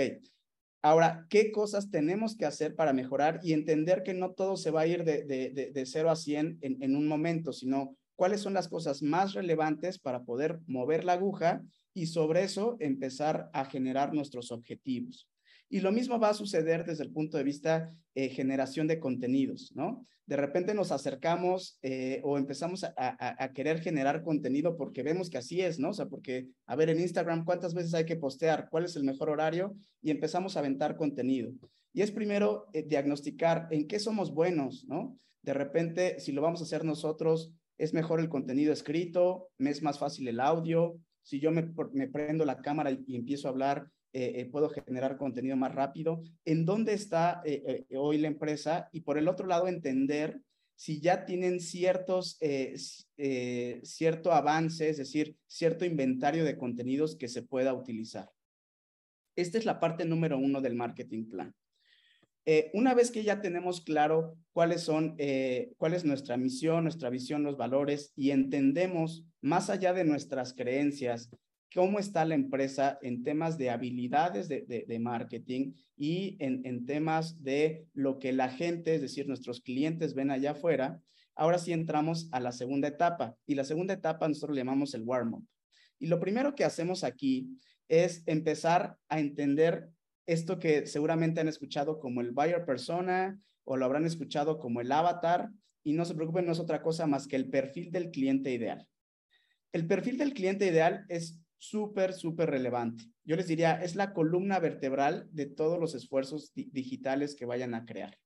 [0.82, 4.82] Ahora, ¿qué cosas tenemos que hacer para mejorar y entender que no todo se va
[4.82, 8.52] a ir de, de, de, 0 a 100 en, en, un momento, sino cuáles son
[8.52, 11.62] las cosas más relevantes para poder mover la aguja
[11.94, 15.26] y sobre eso empezar a generar nuestros objetivos?
[15.74, 19.72] Y lo mismo va a suceder desde el punto de vista eh, generación de contenidos,
[19.74, 20.04] ¿no?
[20.24, 25.62] De repente nos acercamos eh, o empezamos a, querer generar contenido porque vemos que así
[25.62, 25.90] es, ¿no?
[25.90, 28.68] O sea, porque, a ver, en Instagram, ¿cuántas veces hay que postear?
[28.70, 29.74] ¿Cuál es el mejor horario?
[30.00, 31.50] Y empezamos a aventar contenido.
[31.92, 35.18] Y es primero eh, diagnosticar en qué somos buenos, ¿no?
[35.42, 39.82] De repente, si lo vamos a hacer nosotros, es mejor el contenido escrito, me es
[39.82, 41.00] más fácil el audio.
[41.24, 45.16] Si yo me, me prendo la cámara y empiezo a hablar, eh, eh, puedo generar
[45.16, 49.66] contenido más rápido, en dónde está eh, hoy la empresa y por el otro lado
[49.66, 50.40] entender
[50.76, 52.38] si ya tienen ciertos,
[53.82, 58.30] cierto avance, es decir, cierto inventario de contenidos que se pueda utilizar.
[59.34, 61.54] Esta es la parte número uno del marketing plan.
[62.72, 65.16] una vez que ya tenemos claro cuáles son,
[65.76, 71.30] cuál es nuestra misión, nuestra visión, los valores y entendemos más allá de nuestras creencias,
[71.74, 78.20] cómo está la empresa en temas de habilidades de, marketing y en, temas de lo
[78.20, 81.00] que la gente, es decir, nuestros clientes ven allá afuera.
[81.34, 85.02] Ahora sí entramos a la segunda etapa y la segunda etapa nosotros le llamamos el
[85.02, 85.44] warm-up.
[85.98, 87.58] Y lo primero que hacemos aquí
[87.88, 89.90] es empezar a entender
[90.26, 94.92] esto que seguramente han escuchado como el buyer persona o lo habrán escuchado como el
[94.92, 95.50] avatar
[95.82, 98.86] y no se preocupen, no es otra cosa más que el perfil del cliente ideal.
[99.72, 103.04] El perfil del cliente ideal es súper, súper relevante.
[103.24, 107.84] Yo les diría, es la columna vertebral de todos los esfuerzos digitales que vayan a
[107.84, 108.18] crear.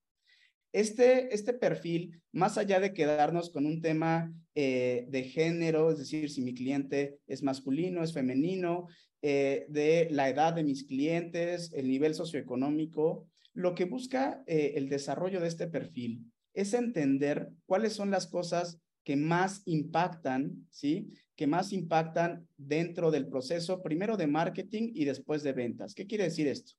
[0.73, 6.31] Este, este perfil, más allá de quedarnos con un tema eh, de género, es decir,
[6.31, 8.87] si mi cliente es masculino, es femenino,
[9.23, 14.89] eh, de la edad de mis clientes, el nivel socioeconómico, lo que busca eh, el
[14.89, 21.09] desarrollo de este perfil es entender cuáles son las cosas que más impactan, ¿sí?
[21.35, 25.95] que más impactan dentro del proceso, primero de marketing y después de ventas.
[25.95, 26.75] ¿Qué quiere decir esto?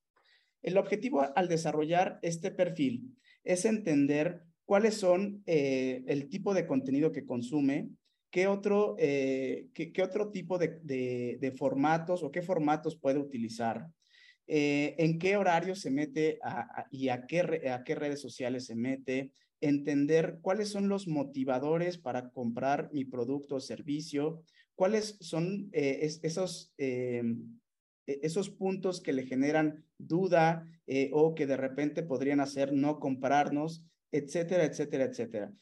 [0.61, 7.11] El objetivo al desarrollar este perfil es entender cuáles son eh, el tipo de contenido
[7.11, 7.89] que consume,
[8.29, 13.87] qué otro, eh, qué, otro tipo de, formatos o qué formatos puede utilizar,
[14.45, 16.37] eh, en qué horario se mete
[16.91, 22.29] y a qué, a qué redes sociales se mete, entender cuáles son los motivadores para
[22.29, 24.43] comprar mi producto o servicio,
[24.75, 27.23] cuáles son eh, esos, eh,
[28.07, 32.99] e-, esos puntos que le generan duda eh, o que de repente podrían hacer no
[32.99, 35.53] comprarnos, etcétera, etcétera, etcétera.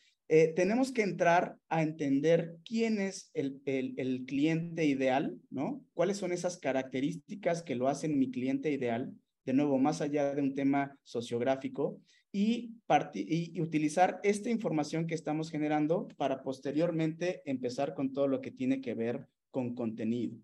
[0.56, 5.84] tenemos que entrar a entender quién es el, el, el, cliente ideal, ¿no?
[5.94, 9.14] ¿Cuáles son esas características que lo hacen mi cliente ideal?
[9.46, 12.02] De nuevo, más allá de un tema sociográfico
[12.38, 18.80] y, utilizar esta información que estamos generando para posteriormente empezar con todo lo que tiene
[18.80, 20.38] que ver con contenido.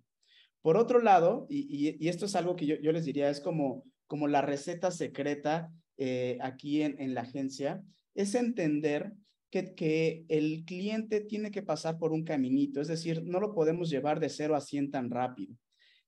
[0.62, 4.28] Por otro lado, y, esto es algo que yo, yo, les diría, es como, como
[4.28, 7.84] la receta secreta eh, aquí en, en, la agencia,
[8.16, 9.14] es entender
[9.52, 13.92] que, que, el cliente tiene que pasar por un caminito, es decir, no lo podemos
[13.92, 15.56] llevar de 0 a 100 tan rápido.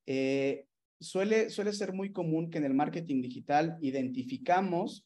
[0.07, 0.65] Eh,
[0.99, 5.05] suele, suele ser muy común que en el marketing digital identificamos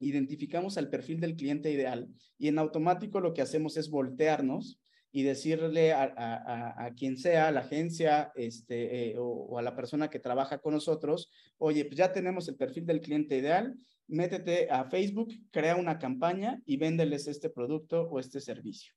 [0.00, 2.08] identificamos al perfil del cliente ideal
[2.38, 4.80] y en automático lo que hacemos es voltearnos
[5.12, 10.20] y decirle a, quien sea, a la agencia este, eh, o, a la persona que
[10.20, 13.76] trabaja con nosotros, oye, pues ya tenemos el perfil del cliente ideal,
[14.06, 18.94] métete a Facebook, crea una campaña y véndeles este producto o este servicio.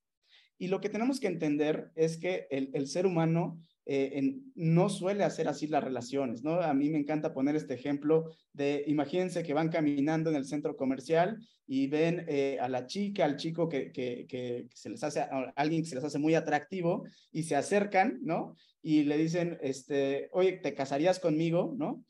[0.59, 5.23] Y lo que tenemos que entender es que el, el ser humano eh, no suele
[5.23, 6.61] hacer así las relaciones, ¿no?
[6.61, 10.77] A mí me encanta poner este ejemplo de, imagínense que van caminando en el centro
[10.77, 15.25] comercial y ven eh, a la chica, al chico que, que, se les hace,
[15.55, 18.55] alguien que se les hace muy atractivo y se acercan, ¿no?
[18.81, 21.73] Y le dicen, este, oye, ¿te casarías conmigo?
[21.77, 22.03] ¿No?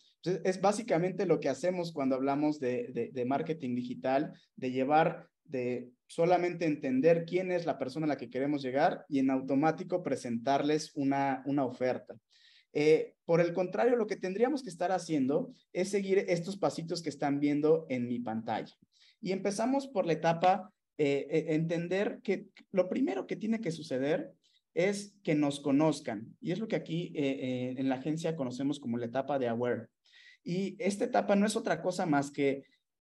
[0.46, 6.66] es básicamente lo que hacemos cuando hablamos de, de marketing digital, de llevar de solamente
[6.66, 11.44] entender quién es la persona a la que queremos llegar y en automático presentarles una,
[11.46, 12.16] una oferta.
[12.74, 17.10] Eh, por el contrario, lo que tendríamos que estar haciendo es seguir estos pasitos que
[17.10, 18.74] están viendo en mi pantalla.
[19.22, 24.32] Y empezamos por la etapa, entender que lo primero que tiene que suceder
[24.74, 26.36] es que nos conozcan.
[26.40, 29.88] Y es lo que aquí en la agencia conocemos como la etapa de aware.
[30.44, 32.64] Y esta etapa no es otra cosa más que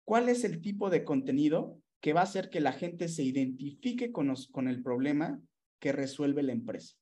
[0.04, 4.12] cuál es el tipo de contenido que va a hacer que la gente se identifique
[4.12, 5.40] con, con el problema
[5.78, 6.96] que resuelve la empresa.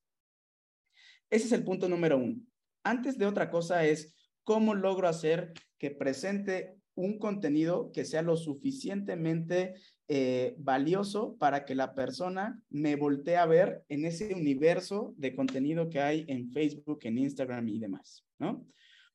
[1.31, 2.41] Ese es el punto número uno.
[2.83, 8.37] Antes de otra cosa es cómo logro hacer que presente un contenido que sea lo
[8.37, 9.75] suficientemente
[10.09, 15.91] eh, valioso para que la persona me voltee a ver en ese universo de contenido
[15.91, 18.67] que hay en Facebook, en Instagram y demás, ¿no?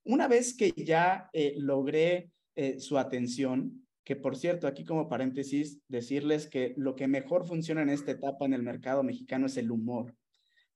[0.04, 5.80] Una vez que ya eh, logré eh, su atención, que por cierto, aquí como paréntesis,
[5.88, 9.70] decirles que lo que mejor funciona en esta etapa en el mercado mexicano es el
[9.70, 10.14] humor.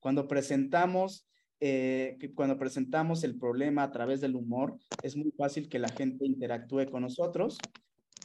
[0.01, 1.29] Cuando presentamos,
[1.61, 6.25] eh, cuando presentamos el problema a través del humor, es muy fácil que la gente
[6.25, 7.59] interactúe con nosotros.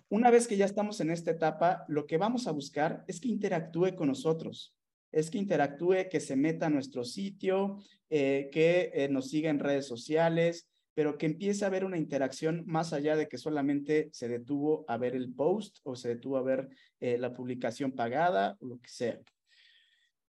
[0.10, 3.28] Una vez que ya estamos en esta etapa, lo que vamos a buscar es que
[3.28, 4.74] interactúe con nosotros,
[5.12, 7.80] es que interactúe, que se meta a nuestro sitio,
[8.10, 13.16] que nos siga en redes sociales, pero que empiece a haber una interacción más allá
[13.16, 16.70] de que solamente se detuvo a ver el post o se detuvo a ver
[17.00, 19.20] eh, la publicación pagada o lo que sea.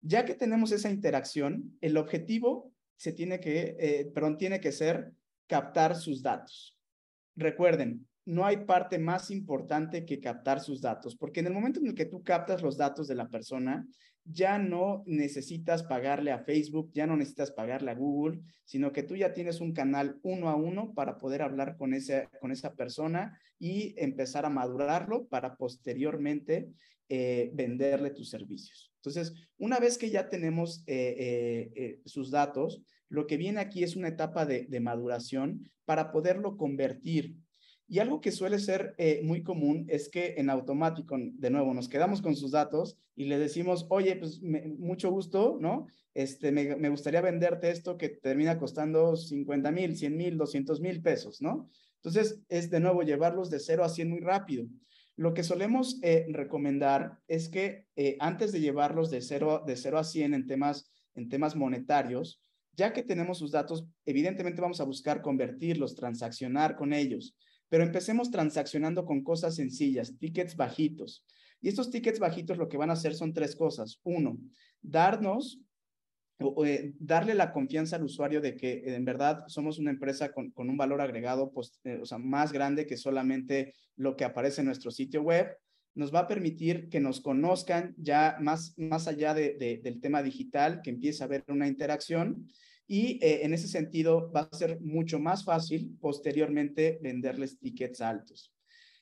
[0.02, 5.14] Ya que tenemos esa interacción, el objetivo se tiene que, eh, perdón, tiene que ser
[5.48, 6.78] captar sus datos.
[7.36, 11.88] Recuerden, no hay parte más importante que captar sus datos, porque en el momento en
[11.88, 13.88] el que tú captas los datos de la persona,
[14.32, 19.16] ya no necesitas pagarle a Facebook, ya no necesitas pagarle a Google, sino que tú
[19.16, 23.40] ya tienes un canal uno a uno para poder hablar con, ese, con esa persona
[23.58, 26.70] y empezar a madurarlo para posteriormente
[27.10, 28.94] eh, venderle tus servicios.
[28.98, 33.96] Entonces, una vez que ya tenemos eh, eh, sus datos, lo que viene aquí es
[33.96, 37.36] una etapa de, de maduración para poderlo convertir
[37.90, 41.90] y algo que suele ser eh, muy común es que en automático, de nuevo, nos
[41.90, 45.88] quedamos con sus datos y le decimos, oye, pues mucho gusto, ¿no?
[46.14, 51.02] Este, me, me, gustaría venderte esto que termina costando 50 mil, 100 mil, 200 mil
[51.02, 51.68] pesos, ¿no?
[51.96, 54.68] Entonces, es de nuevo llevarlos de 0 a 100 muy rápido.
[55.16, 59.98] Lo que solemos eh, recomendar es que eh, antes de llevarlos de 0, de 0
[59.98, 62.40] a 100 en temas, en temas monetarios,
[62.74, 67.36] ya que tenemos sus datos, evidentemente vamos a buscar convertirlos, transaccionar con ellos
[67.70, 71.24] pero empecemos transaccionando con cosas sencillas, tickets bajitos.
[71.62, 74.00] Y estos tickets bajitos lo que van a hacer son tres cosas.
[74.04, 74.38] Uno,
[74.82, 75.62] darnos,
[76.66, 80.78] eh, darle la confianza al usuario de que en verdad somos una empresa con, un
[80.78, 84.90] valor agregado pues, eh, o sea, más grande que solamente lo que aparece en nuestro
[84.90, 85.56] sitio web.
[85.96, 90.92] Nos va a permitir que nos conozcan ya más, más allá del tema digital, que
[90.92, 92.48] empiece a haber una interacción
[92.92, 98.52] y eh, en ese sentido va a ser mucho más fácil posteriormente venderles tickets altos.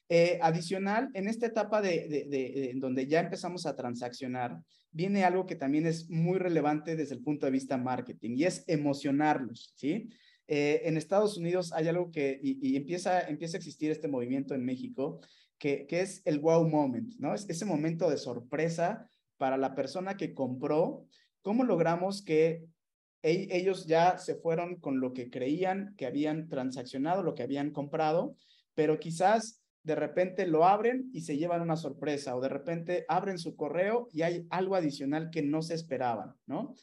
[0.09, 4.59] Eh, adicional, en esta etapa de, donde ya empezamos a transaccionar,
[4.91, 8.65] viene algo que también es muy relevante desde el punto de vista marketing y es
[8.67, 10.09] emocionarlos, ¿sí?
[10.49, 14.65] Eh, en Estados Unidos hay algo que, y, empieza, empieza a existir este movimiento en
[14.65, 15.21] México,
[15.57, 17.33] que, que es el wow moment, ¿no?
[17.33, 21.05] Es ese momento de sorpresa para la persona que compró,
[21.41, 22.65] ¿cómo logramos que
[23.29, 28.35] ellos ya se fueron con lo que creían que habían transaccionado, lo que habían comprado,
[28.73, 33.37] pero quizás de repente lo abren y se llevan una sorpresa o de repente abren
[33.37, 36.73] su correo y hay algo adicional que no se esperaban, ¿no?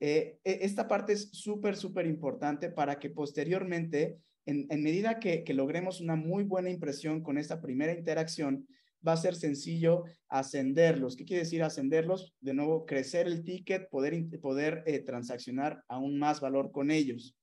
[0.00, 6.00] Eh, e, esta parte es súper, súper importante para que posteriormente, en, medida que logremos
[6.00, 8.66] una muy buena impresión con esta primera interacción,
[9.06, 11.16] va a ser sencillo ascenderlos.
[11.16, 12.34] ¿Qué quiere decir ascenderlos?
[12.40, 17.36] De nuevo, crecer el ticket, poder, poder eh, transaccionar aún más valor con ellos.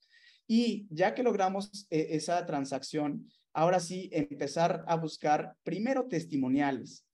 [0.48, 7.06] Y ya que logramos eh, esa transacción, ahora sí empezar a buscar primero testimoniales.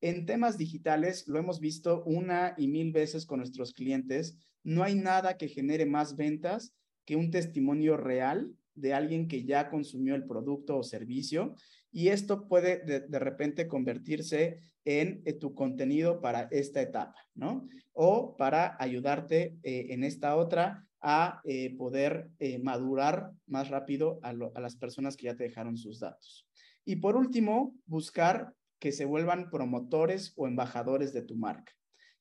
[0.00, 4.94] En temas digitales, lo hemos visto una y mil veces con nuestros clientes, no hay
[4.94, 6.74] nada que genere más ventas
[7.04, 11.54] que un testimonio real de alguien que ya consumió el producto o servicio
[11.94, 17.68] y esto puede de, repente convertirse en eh, tu contenido para esta etapa, ¿no?
[17.92, 22.30] O para ayudarte eh, en esta otra a eh, poder
[22.62, 26.48] madurar más rápido a, a las personas que ya te dejaron sus datos.
[26.84, 31.72] Y por último, buscar que se vuelvan promotores o embajadores de tu marca.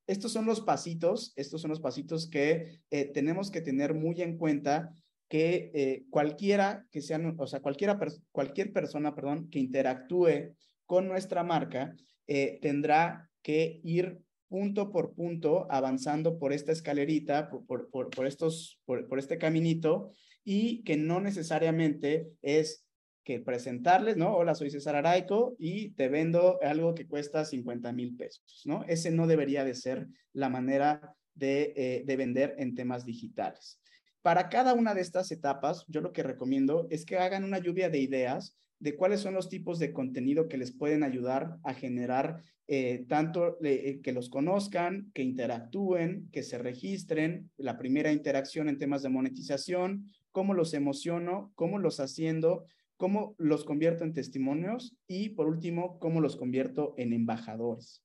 [0.06, 2.82] Estos son los pasitos, estos son los pasitos que
[3.14, 4.94] tenemos que tener muy en cuenta
[5.34, 7.98] que eh, cualquiera que sea, o sea, cualquiera,
[8.32, 10.54] cualquier persona, perdón, que interactúe
[10.86, 11.96] con nuestra marca
[12.28, 18.80] eh, tendrá que ir punto por punto avanzando por esta escalerita, por, por, por estos,
[18.86, 20.12] por este caminito
[20.44, 22.86] y que no necesariamente es
[23.24, 24.36] que presentarles, ¿no?
[24.38, 28.86] Hola, soy César Araico y te vendo algo que cuesta 50 mil pesos, ¿no?
[28.88, 33.80] Ese no debería de ser la manera de, eh, de vender en temas digitales.
[34.24, 37.90] Para cada una de estas etapas, yo lo que recomiendo es que hagan una lluvia
[37.90, 42.42] de ideas de cuáles son los tipos de contenido que les pueden ayudar a generar
[42.68, 48.78] eh, tanto eh, que los conozcan, que interactúen, que se registren, la primera interacción en
[48.78, 52.66] temas de monetización, cómo los emociono, cómo los haciendo,
[52.96, 58.02] cómo los convierto en testimonios y por último, cómo los convierto en embajadores.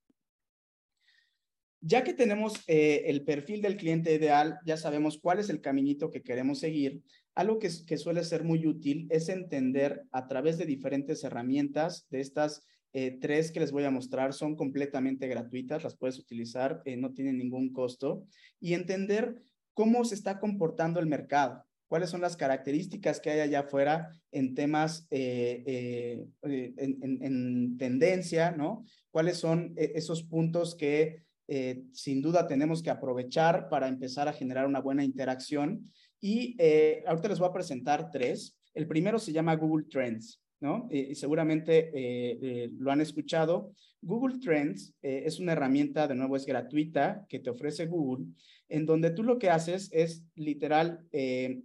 [1.81, 6.11] Ya que tenemos eh, el perfil del cliente ideal, ya sabemos cuál es el caminito
[6.11, 7.03] que queremos seguir,
[7.37, 12.67] algo que, suele ser muy útil es entender a través de diferentes herramientas, de estas
[12.93, 17.13] eh, tres que les voy a mostrar, son completamente gratuitas, las puedes utilizar, eh, no
[17.13, 18.25] tienen ningún costo,
[18.59, 19.41] y entender
[19.73, 24.57] cómo se está comportando el mercado, cuáles son las características que hay allá afuera en
[24.57, 28.85] temas, en, en, tendencia, ¿no?
[29.13, 34.67] ¿Cuáles son esos puntos que eh, sin duda tenemos que aprovechar para empezar a generar
[34.67, 35.91] una buena interacción.
[36.21, 38.59] Y eh, ahorita les voy a presentar tres.
[38.75, 40.89] El primero se llama Google Trends, ¿no?
[40.91, 43.73] y seguramente eh, lo han escuchado.
[44.03, 48.27] Google Trends es una herramienta, de nuevo es gratuita, que te ofrece Google,
[48.69, 51.05] en donde tú lo que haces es literal,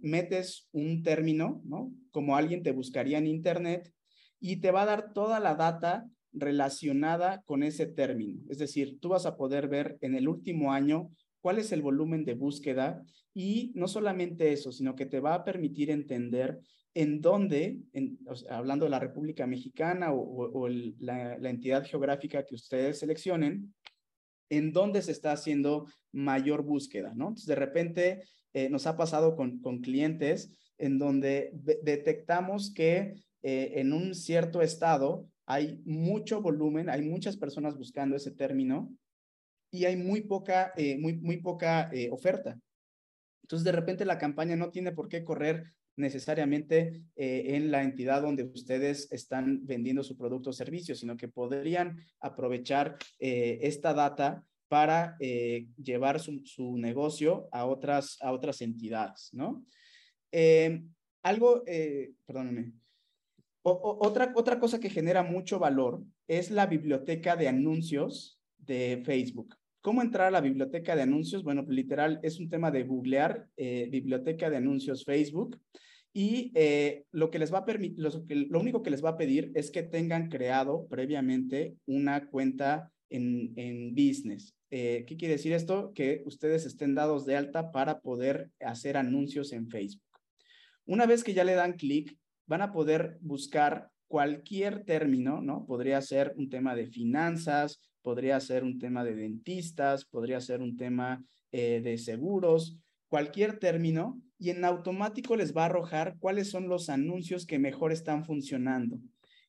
[0.00, 1.92] metes un término, ¿no?
[2.10, 3.92] Como alguien te buscaría en Internet
[4.40, 8.42] y te va a dar toda la data relacionada con ese término.
[8.48, 11.10] Es decir, tú vas a poder ver en el último año
[11.40, 15.44] cuál es el volumen de búsqueda y no solamente eso, sino que te va a
[15.44, 16.60] permitir entender
[16.94, 17.80] en dónde,
[18.48, 23.74] hablando de la República Mexicana o, la, entidad geográfica que ustedes seleccionen,
[24.48, 27.10] en dónde se está haciendo mayor búsqueda.
[27.12, 28.22] Entonces, de repente
[28.52, 31.50] eh, nos ha pasado con, con clientes en donde
[31.82, 38.30] detectamos que eh, en un cierto estado hay mucho volumen, hay muchas personas buscando ese
[38.30, 38.94] término
[39.70, 42.58] y hay muy poca, eh, muy, muy poca eh, oferta.
[43.42, 45.64] Entonces, de repente la campaña no tiene por qué correr
[45.96, 51.28] necesariamente eh, en la entidad donde ustedes están vendiendo su producto o servicio, sino que
[51.28, 59.64] podrían aprovechar esta data para llevar su, negocio a otras, a otras entidades, ¿no?
[61.22, 61.62] algo,
[63.64, 69.56] otra, otra cosa que genera mucho valor es la biblioteca de anuncios de Facebook.
[69.80, 71.42] ¿Cómo entrar a la biblioteca de anuncios?
[71.42, 75.60] Bueno, literal, es un tema de googlear eh, biblioteca de anuncios Facebook
[76.12, 79.50] y eh, lo que les va a permitir, lo, único que les va a pedir
[79.54, 84.54] es que tengan creado previamente una cuenta en, en business.
[84.70, 85.92] Eh, ¿Qué quiere decir esto?
[85.94, 90.02] Que ustedes estén dados de alta para poder hacer anuncios en Facebook.
[90.86, 92.16] Una vez que ya le dan clic,
[92.46, 95.66] van a poder buscar cualquier término, ¿no?
[95.66, 100.76] Podría ser un tema de finanzas, podría ser un tema de dentistas, podría ser un
[100.76, 102.78] tema eh, de seguros,
[103.08, 107.92] cualquier término, y en automático les va a arrojar cuáles son los anuncios que mejor
[107.92, 108.98] están funcionando,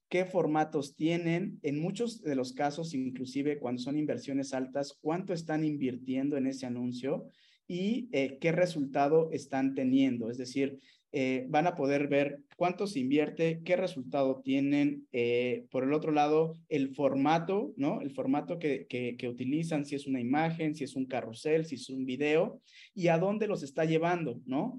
[0.08, 5.66] qué formatos tienen, en muchos de los casos, inclusive cuando son inversiones altas, cuánto están
[5.66, 7.28] invirtiendo en ese anuncio
[7.68, 10.30] y eh, qué resultado están teniendo.
[10.30, 10.80] Es decir,
[11.12, 15.08] eh, van a poder ver cuánto se invierte, qué resultado tienen.
[15.14, 18.02] Eh, por el otro lado, el formato, ¿no?
[18.02, 21.90] El formato que, que, utilizan, si es una imagen, si es un carrusel, si es
[21.90, 22.62] un video,
[22.94, 24.78] y a dónde los está llevando, ¿no?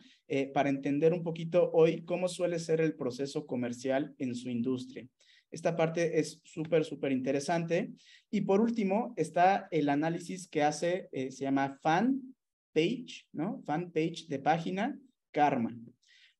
[0.52, 5.08] Para entender un poquito hoy cómo suele ser el proceso comercial en su industria.
[5.50, 7.92] Esta parte es súper, súper interesante.
[8.30, 12.35] Y por último, está el análisis que hace, se llama fan
[12.76, 13.62] page, ¿no?
[13.64, 14.98] Fan page de página,
[15.32, 15.74] Karma.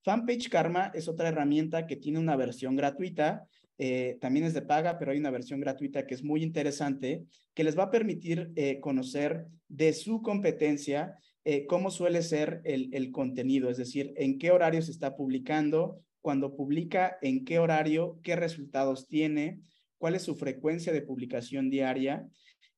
[0.03, 4.99] Fanpage Karma es otra herramienta que tiene una versión gratuita, eh, también es de paga,
[4.99, 7.24] pero hay una versión gratuita que es muy interesante,
[7.55, 12.91] que les va a permitir eh, conocer de su competencia eh, cómo suele ser el,
[12.93, 18.20] el, contenido, es decir, en qué horario se está publicando, cuando publica, en qué horario,
[18.22, 19.61] qué resultados tiene,
[19.99, 22.28] cuál es su frecuencia de publicación diaria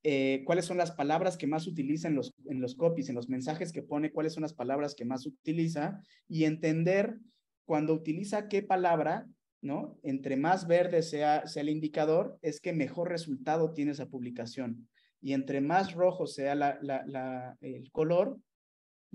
[0.03, 3.27] eh, cuáles son las palabras que más utiliza en los, en los copies, en los
[3.27, 7.17] mensajes que pone, cuáles son las palabras que más utiliza y entender
[7.65, 9.27] cuando utiliza qué palabra,
[9.61, 9.99] ¿no?
[10.03, 14.87] Entre más verde sea, sea el indicador, es que mejor resultado tiene esa publicación.
[15.21, 18.39] Y entre más rojo sea la, el color,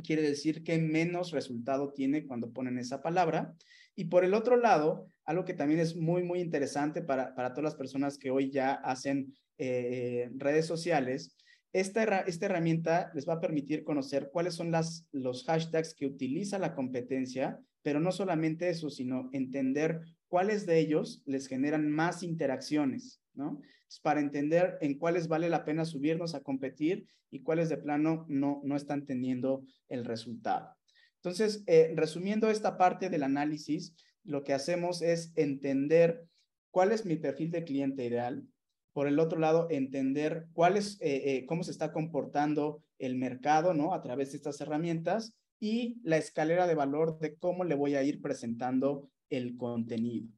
[0.04, 3.54] quiere decir que menos resultado tiene cuando ponen esa palabra.
[3.96, 7.64] Y por el otro lado, algo que también es muy, muy interesante para, para todas
[7.64, 11.36] las personas que hoy ya hacen eh, redes sociales,
[11.72, 16.58] esta, esta herramienta les va a permitir conocer cuáles son las, los hashtags que utiliza
[16.58, 23.20] la competencia, pero no solamente eso, sino entender cuáles de ellos les generan más interacciones,
[23.34, 23.60] ¿no?
[24.02, 28.60] para entender en cuáles vale la pena subirnos a competir y cuáles de plano no,
[28.64, 30.76] no están teniendo el resultado.
[31.16, 33.94] Entonces, eh, resumiendo esta parte del análisis,
[34.24, 36.26] lo que hacemos es entender
[36.70, 38.46] cuál es mi perfil de cliente ideal.
[38.94, 43.74] Por el otro lado, entender cuál es, eh, eh, cómo se está comportando el mercado,
[43.74, 43.92] ¿no?
[43.92, 48.04] A través de estas herramientas y la escalera de valor de cómo le voy a
[48.04, 50.28] ir presentando el contenido.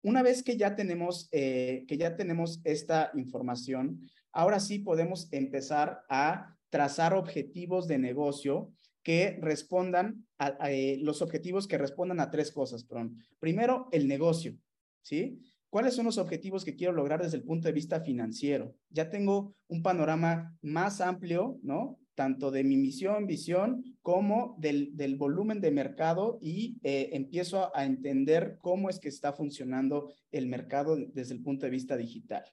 [0.00, 6.04] Una vez que ya tenemos, eh, que ya tenemos esta información, ahora sí podemos empezar
[6.08, 8.72] a trazar objetivos de negocio
[9.02, 10.56] que respondan a,
[11.00, 12.84] los objetivos que respondan a tres cosas.
[12.84, 13.18] Perdón.
[13.40, 14.56] Primero, el negocio.
[15.02, 15.40] ¿sí?
[15.72, 18.76] ¿Cuáles son los objetivos que quiero lograr desde el punto de vista financiero?
[18.90, 21.98] Ya tengo un panorama más amplio, ¿no?
[22.14, 27.86] Tanto de mi misión, visión, como del, del volumen de mercado y eh, empiezo a
[27.86, 32.44] entender cómo es que está funcionando el mercado desde el punto de vista digital.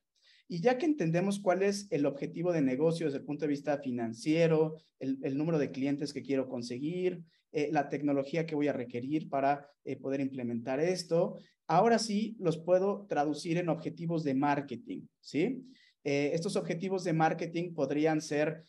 [0.48, 3.80] Y ya que entendemos cuál es el objetivo de negocio desde el punto de vista
[3.80, 8.74] financiero, el, el número de clientes que quiero conseguir, eh, la tecnología que voy a
[8.74, 11.40] requerir para eh, poder implementar esto.
[11.70, 15.64] Ahora sí los puedo traducir en objetivos de marketing, ¿sí?
[16.04, 18.66] Eh, estos objetivos de marketing podrían ser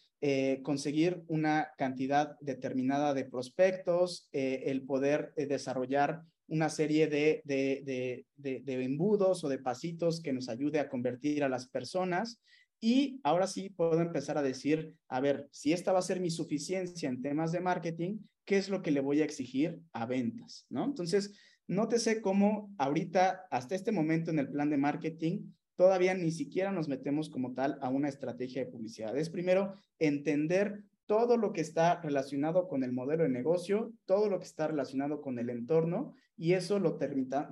[0.62, 9.44] conseguir una cantidad determinada de prospectos, el poder desarrollar una serie de, de, de, embudos
[9.44, 12.38] o de pasitos que nos ayude a convertir a las personas
[12.80, 16.30] y ahora sí puedo empezar a decir, a ver, si esta va a ser mi
[16.30, 20.66] suficiencia en temas de marketing, ¿qué es lo que le voy a exigir a ventas?
[20.70, 20.84] ¿No?
[20.84, 21.38] Entonces,
[21.70, 26.88] nótese cómo ahorita, hasta este momento en el plan de marketing, todavía ni siquiera nos
[26.88, 29.16] metemos como tal a una estrategia de publicidad.
[29.16, 34.40] Es primero entender todo lo que está relacionado con el modelo de negocio, todo lo
[34.40, 36.98] que está relacionado con el entorno, y eso lo,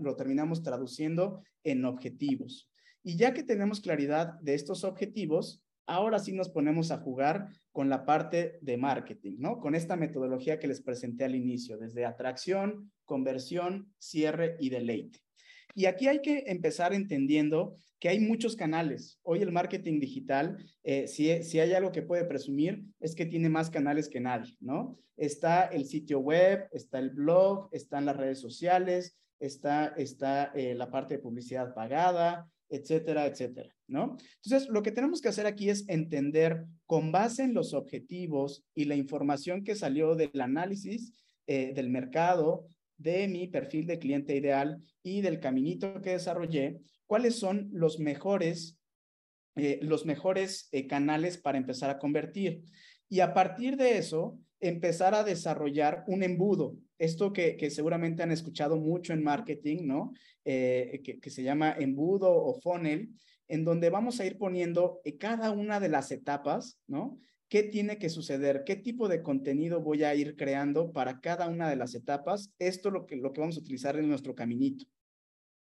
[0.01, 2.69] lo terminamos traduciendo en objetivos.
[3.05, 7.89] Y ya que tenemos claridad de estos objetivos, ahora sí nos ponemos a jugar con
[7.89, 9.59] la parte de marketing, ¿no?
[9.59, 15.21] Con esta metodología que les presenté al inicio, desde atracción, conversión, cierre y deleite.
[15.75, 19.19] Y aquí hay que empezar entendiendo que hay muchos canales.
[19.23, 23.49] Hoy el marketing digital, eh, si, si, hay algo que puede presumir, es que tiene
[23.49, 24.99] más canales que nadie, ¿no?
[25.17, 30.91] Está el sitio web, está el blog, están las redes sociales, está, está eh, la
[30.91, 34.17] parte de publicidad pagada, etcétera, etcétera, ¿no?
[34.43, 38.85] Entonces, lo que tenemos que hacer aquí es entender con base en los objetivos y
[38.85, 41.13] la información que salió del análisis
[41.47, 42.67] eh, del mercado,
[42.99, 48.79] de mi perfil de cliente ideal y del caminito que desarrollé, cuáles son los mejores,
[49.57, 52.65] eh, los mejores eh, canales para empezar a convertir.
[53.09, 56.77] Y a partir de eso, empezar a desarrollar un embudo.
[56.99, 60.13] Esto que, que seguramente han escuchado mucho en marketing, ¿no?
[60.45, 63.11] Eh, que, se llama embudo o funnel,
[63.49, 67.19] en donde vamos a ir poniendo cada una de las etapas, ¿no?
[67.49, 68.63] ¿Qué tiene que suceder?
[68.65, 72.53] ¿Qué tipo de contenido voy a ir creando para cada una de las etapas?
[72.59, 74.85] Esto es lo que, lo que vamos a utilizar en nuestro caminito.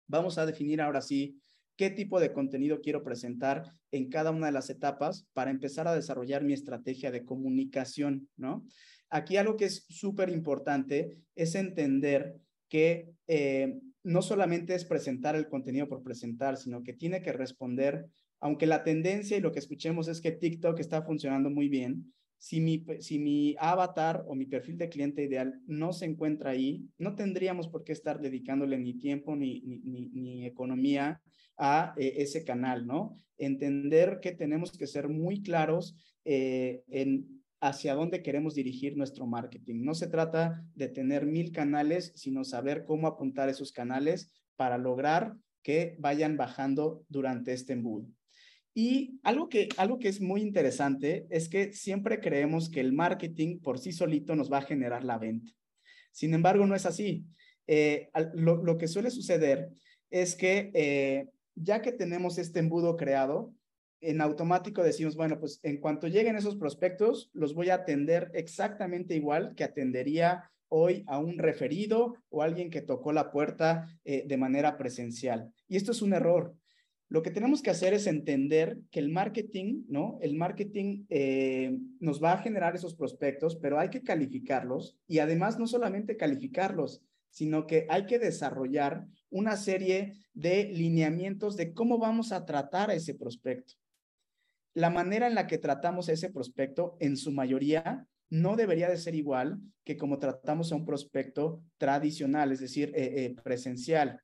[0.08, 1.40] Vamos a definir ahora sí
[1.76, 5.96] qué tipo de contenido quiero presentar en cada una de las etapas para empezar a
[5.96, 8.66] desarrollar mi estrategia de comunicación, ¿no?
[9.10, 12.38] Aquí algo que es súper importante es entender
[12.70, 18.06] que eh, no solamente es presentar el contenido por presentar, sino que tiene que responder,
[18.40, 22.60] aunque la tendencia y lo que escuchemos es que TikTok está funcionando muy bien, si
[22.60, 27.84] mi, avatar o mi perfil de cliente ideal no se encuentra ahí, no tendríamos por
[27.84, 31.22] qué estar dedicándole ni tiempo ni, economía
[31.56, 33.16] a eh, ese canal, ¿no?
[33.38, 39.84] Entender que tenemos que ser muy claros eh, en hacia dónde queremos dirigir nuestro marketing.
[39.84, 45.36] No se trata de tener mil canales, sino saber cómo apuntar esos canales para lograr
[45.62, 48.08] que vayan bajando durante este embudo.
[48.74, 53.60] Y algo que, algo que es muy interesante es que siempre creemos que el marketing
[53.60, 55.52] por sí solito nos va a generar la venta.
[56.12, 57.26] Sin embargo, no es así.
[57.68, 59.70] Eh, lo, que suele suceder
[60.10, 63.54] es que eh, ya que tenemos este embudo creado,
[64.02, 69.16] en automático decimos, bueno, pues en cuanto lleguen esos prospectos, los voy a atender exactamente
[69.16, 74.38] igual que atendería hoy a un referido o alguien que tocó la puerta eh, de
[74.38, 75.54] manera presencial.
[75.68, 76.56] Y esto es un error.
[77.12, 80.18] Lo que tenemos que hacer es entender que el marketing, ¿no?
[80.22, 85.60] El marketing eh, nos va a generar esos prospectos, pero hay que calificarlos y además
[85.60, 92.32] no solamente calificarlos, sino que hay que desarrollar una serie de lineamientos de cómo vamos
[92.32, 93.74] a tratar a ese prospecto.
[94.74, 98.96] La manera en la que tratamos a ese prospecto, en su mayoría, no debería de
[98.96, 104.22] ser igual que como tratamos a un prospecto tradicional, es decir, eh, eh, presencial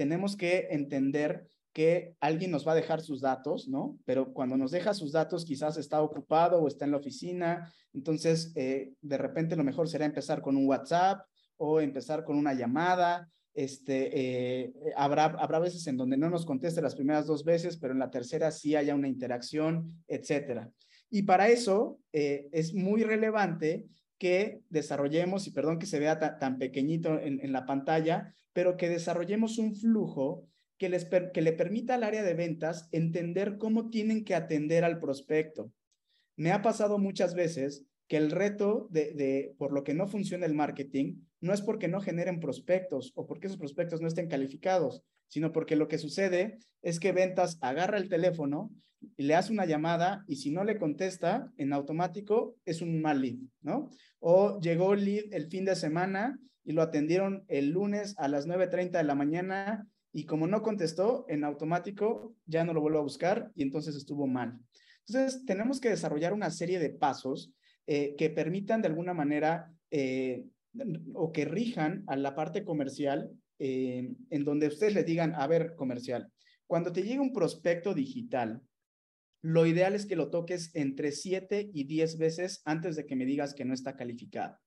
[0.00, 3.98] tenemos que entender que alguien nos va a dejar sus datos, ¿no?
[4.04, 8.52] Pero cuando nos deja sus datos quizás está ocupado o está en la oficina, entonces
[8.56, 11.24] eh, de repente lo mejor será empezar con un WhatsApp
[11.56, 13.28] o empezar con una llamada.
[13.52, 17.92] Este, eh, habrá, habrá veces en donde no nos conteste las primeras dos veces, pero
[17.92, 20.70] en la tercera sí haya una interacción, etcétera.
[21.10, 23.86] Y para eso eh, es muy relevante
[24.18, 29.58] que desarrollemos, y perdón que se vea tan, pequeñito en, la pantalla, pero que desarrollemos
[29.58, 30.46] un flujo
[30.80, 34.98] que, les que le permita al área de ventas entender cómo tienen que atender al
[34.98, 35.70] prospecto.
[36.36, 40.46] Me ha pasado muchas veces que el reto de, de, por lo que no funciona
[40.46, 45.02] el marketing no es porque no generen prospectos o porque esos prospectos no estén calificados,
[45.28, 48.70] sino porque lo que sucede es que ventas agarra el teléfono
[49.18, 53.20] y le hace una llamada y si no le contesta, en automático es un mal
[53.20, 53.90] lead, ¿no?
[54.18, 58.92] O llegó lead el fin de semana y lo atendieron el lunes a las 9.30
[58.92, 63.52] de la mañana y como no contestó, en automático ya no lo vuelvo a buscar
[63.54, 64.58] y entonces estuvo mal.
[65.06, 67.52] Entonces, tenemos que desarrollar una serie de pasos
[67.86, 70.44] eh, que permitan de alguna manera eh,
[71.14, 75.74] o que rijan a la parte comercial eh, en donde ustedes le digan, a ver,
[75.74, 76.32] comercial,
[76.66, 78.62] cuando te llega un prospecto digital,
[79.42, 83.24] lo ideal es que lo toques entre 7 y 10 veces antes de que me
[83.24, 84.58] digas que no está calificado.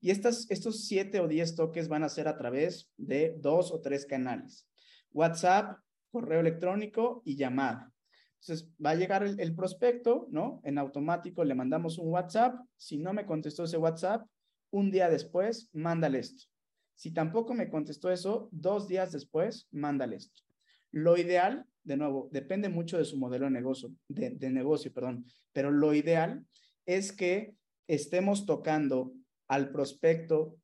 [0.00, 3.80] Y estas, estos 7 o 10 toques van a ser a través de dos o
[3.80, 4.66] tres canales.
[5.14, 5.78] WhatsApp,
[6.10, 7.90] correo electrónico y llamada.
[8.40, 10.60] Entonces, va a llegar el, prospecto, ¿no?
[10.64, 12.60] En automático le mandamos un WhatsApp.
[12.76, 14.26] Si no me contestó ese WhatsApp,
[14.70, 16.44] un día después, mándale esto.
[16.94, 20.42] Si tampoco me contestó eso, dos días después, mándale esto.
[20.90, 25.70] Lo ideal, de nuevo, depende mucho de su modelo de negocio, de, negocio, perdón, pero
[25.70, 26.44] lo ideal
[26.86, 27.54] es que
[27.88, 29.12] estemos tocando
[29.48, 30.56] al prospecto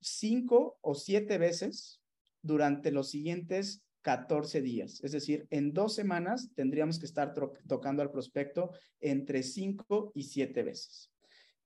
[0.00, 2.02] cinco o siete veces
[2.42, 5.02] durante los siguientes 14 días.
[5.02, 7.34] Es decir, en dos semanas tendríamos que estar
[7.66, 11.10] tocando al prospecto entre 5 y 7 veces.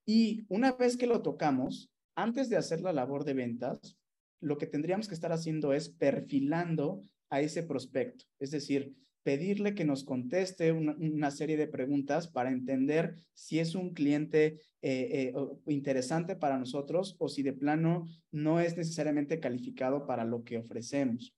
[0.07, 3.99] Y una vez que lo tocamos, antes de hacer la labor de ventas,
[4.41, 8.25] lo que tendríamos que estar haciendo es perfilando a ese prospecto.
[8.39, 13.93] Es decir, pedirle que nos conteste una, serie de preguntas para entender si es un
[13.93, 15.35] cliente eh, eh,
[15.67, 21.35] interesante para nosotros o si de plano no es necesariamente calificado para lo que ofrecemos.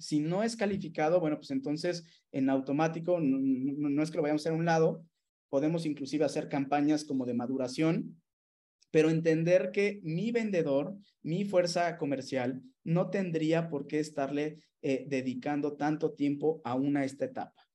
[0.00, 4.44] Si no es calificado, bueno, pues entonces en automático, no, es que lo vayamos a
[4.44, 5.04] hacer a un lado,
[5.48, 8.20] podemos inclusive hacer campañas como de maduración,
[8.90, 15.76] pero entender que mi vendedor, mi fuerza comercial, no tendría por qué estarle eh, dedicando
[15.76, 17.70] tanto tiempo a esta etapa.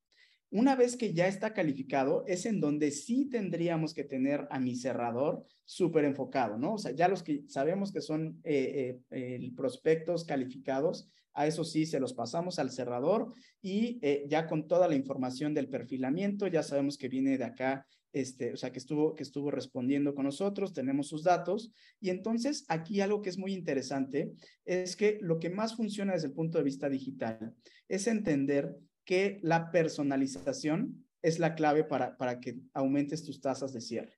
[0.50, 4.76] Una vez que ya está calificado, es en donde sí tendríamos que tener a mi
[4.76, 6.76] cerrador súper enfocado, ¿no?
[6.76, 11.86] O sea, ya los que sabemos que son eh, eh, prospectos calificados, a eso sí
[11.86, 16.64] se los pasamos al cerrador y eh, ya con toda la información del perfilamiento, ya
[16.64, 20.74] sabemos que viene de acá, este, o sea, que estuvo, que estuvo respondiendo con nosotros,
[20.74, 21.74] tenemos sus datos.
[22.00, 24.32] Y entonces aquí algo que es muy interesante
[24.64, 27.54] es que lo que más funciona desde el punto de vista digital
[27.90, 28.74] es entender
[29.04, 34.14] que la personalización es la clave para, para que aumentes tus tasas de cierre.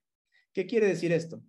[0.52, 1.42] ¿Qué quiere decir esto?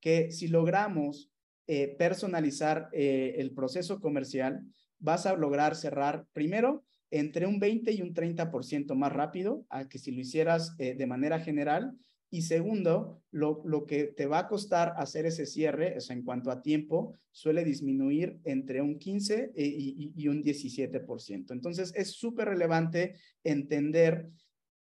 [0.00, 1.32] Que si logramos
[1.70, 4.62] eh, personalizar eh, el proceso comercial,
[4.98, 9.98] vas a lograr cerrar primero entre un 20 y un 30% más rápido a que
[9.98, 11.96] si lo hicieras eh, de manera general.
[12.30, 16.60] Y segundo, lo, lo, que te va a costar hacer ese cierre, en cuanto a
[16.60, 21.52] tiempo, suele disminuir entre un 15 y, y, un 17%.
[21.52, 24.28] Entonces, es súper relevante entender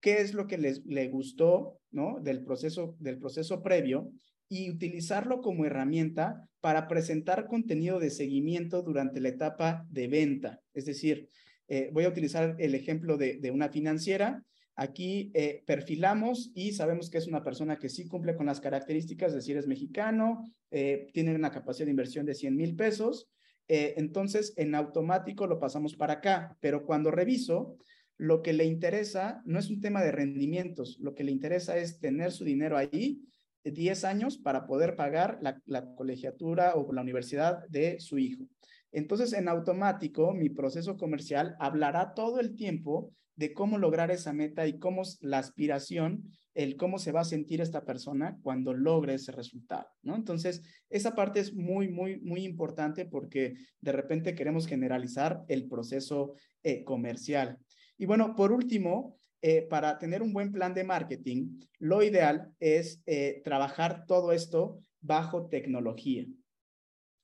[0.01, 2.19] qué es lo que les le gustó, ¿no?
[2.21, 4.11] Del proceso, del proceso previo
[4.51, 10.59] y utilizarlo como herramienta para presentar contenido de seguimiento durante la etapa de venta.
[10.73, 11.29] Es decir,
[11.69, 14.43] eh, voy a utilizar el ejemplo de, una financiera.
[14.75, 19.29] Aquí eh, perfilamos y sabemos que es una persona que sí cumple con las características,
[19.29, 23.29] es decir, es mexicano, eh, tiene una capacidad de inversión de 100 mil pesos.
[23.69, 27.77] entonces, en automático lo pasamos para acá, pero cuando reviso,
[28.17, 32.01] lo que le interesa no es un tema de rendimientos, lo que le interesa es
[32.01, 33.21] tener su dinero ahí
[33.63, 38.43] 10 años para poder pagar la, colegiatura o la universidad de su hijo.
[38.91, 44.67] Entonces, en automático, mi proceso comercial hablará todo el tiempo de cómo lograr esa meta
[44.67, 49.31] y cómo la aspiración, el cómo se va a sentir esta persona cuando logre ese
[49.31, 50.15] resultado, ¿no?
[50.15, 56.33] Entonces, esa parte es muy, muy, muy importante porque de repente queremos generalizar el proceso
[56.63, 57.57] eh, comercial.
[57.97, 63.01] Y bueno, por último, eh, para tener un buen plan de marketing, lo ideal es
[63.07, 66.27] eh, trabajar todo esto bajo tecnología.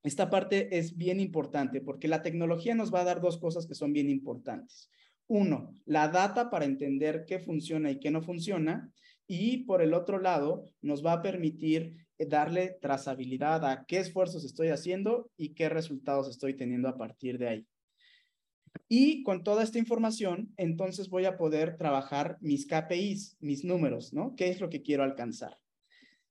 [0.04, 3.76] esta parte es bien importante porque la tecnología nos va a dar dos cosas que
[3.76, 4.90] son bien importantes.
[5.28, 8.92] Uno, la data para entender qué funciona y qué no funciona.
[9.28, 14.46] Y por el otro lado, nos va a permitir eh, darle trazabilidad a qué esfuerzos
[14.46, 17.68] estoy haciendo y qué resultados estoy teniendo a partir de ahí.
[18.88, 24.36] Y con toda esta información, entonces voy a poder trabajar mis KPIs, mis números, ¿no?
[24.36, 25.58] ¿Qué es lo que quiero alcanzar?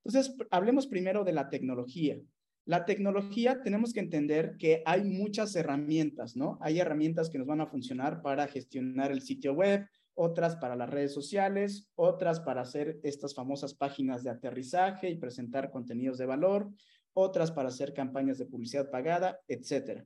[0.05, 2.19] Entonces, hablemos primero de la tecnología.
[2.65, 6.59] La tecnología tenemos que entender que hay muchas herramientas, ¿no?
[6.61, 10.91] Hay herramientas que nos van a funcionar para gestionar el sitio web, otras para las
[10.91, 16.71] redes sociales, otras para hacer estas famosas páginas de aterrizaje y presentar contenidos de valor,
[17.13, 20.05] otras para hacer campañas de publicidad pagada, etcétera.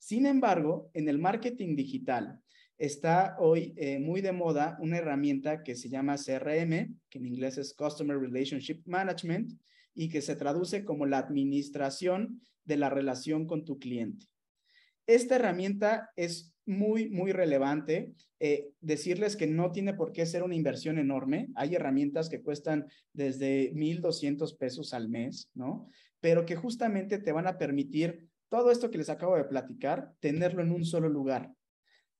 [0.00, 2.40] Sin embargo, en el marketing digital
[2.78, 7.58] está hoy eh, muy de moda una herramienta que se llama CRM, que en inglés
[7.58, 9.60] es Customer Relationship Management,
[9.94, 14.26] y que se traduce como la administración de la relación con tu cliente.
[15.06, 18.14] Esta herramienta es muy, muy relevante.
[18.38, 21.48] Eh, decirles que no tiene por qué ser una inversión enorme.
[21.56, 25.90] Hay herramientas que cuestan desde 1.200 pesos al mes, ¿no?
[26.20, 30.62] Pero que justamente te van a permitir todo esto que les acabo de platicar, tenerlo
[30.62, 31.54] en un solo lugar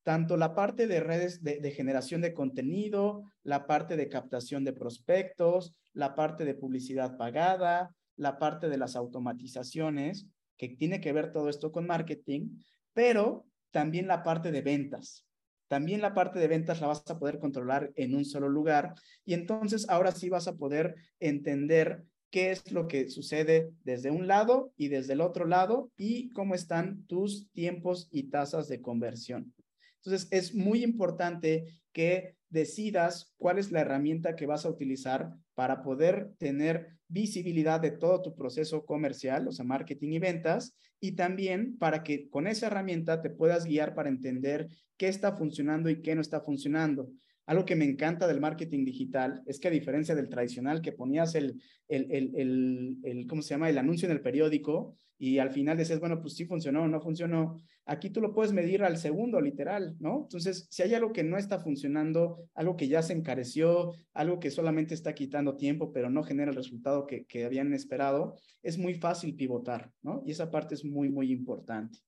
[0.03, 5.75] tanto la parte de redes de, generación de contenido, la parte de captación de prospectos,
[5.93, 10.27] la parte de publicidad pagada, la parte de las automatizaciones,
[10.57, 12.59] que tiene que ver todo esto con marketing,
[12.93, 15.27] pero también la parte de ventas.
[15.69, 19.35] También la parte de ventas la vas a poder controlar en un solo lugar y
[19.35, 24.73] entonces ahora sí vas a poder entender qué es lo que sucede desde un lado
[24.77, 29.53] y desde el otro lado y cómo están tus tiempos y tasas de conversión.
[29.97, 35.83] Entonces, es muy importante que decidas cuál es la herramienta que vas a utilizar para
[35.83, 41.77] poder tener visibilidad de todo tu proceso comercial, o sea, marketing y ventas, y también
[41.79, 46.15] para que con esa herramienta te puedas guiar para entender qué está funcionando y qué
[46.15, 47.11] no está funcionando.
[47.51, 51.35] Algo que me encanta del marketing digital es que a diferencia del tradicional que ponías
[51.35, 53.69] el, el, el, el, ¿cómo se llama?
[53.69, 57.01] El anuncio en el periódico y al final decías, bueno, pues sí funcionó o no
[57.01, 57.57] funcionó.
[57.87, 60.21] Aquí tú lo puedes medir al segundo, literal, ¿no?
[60.23, 64.53] Entonces, si hay algo que no está funcionando, algo que ya se encareció, algo que
[64.53, 68.95] solamente está quitando tiempo, pero no genera el resultado que, que habían esperado, es muy
[68.95, 70.23] fácil pivotar, ¿no?
[70.25, 71.99] Y esa parte es muy, muy importante.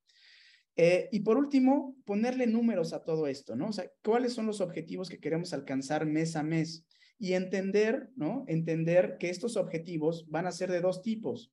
[0.76, 3.68] Eh, y por último, ponerle números a todo esto, ¿no?
[3.68, 6.86] O sea, ¿cuáles son los objetivos que queremos alcanzar mes a mes?
[7.18, 8.44] Y entender, ¿no?
[8.48, 11.52] Entender que estos objetivos van a ser de dos tipos.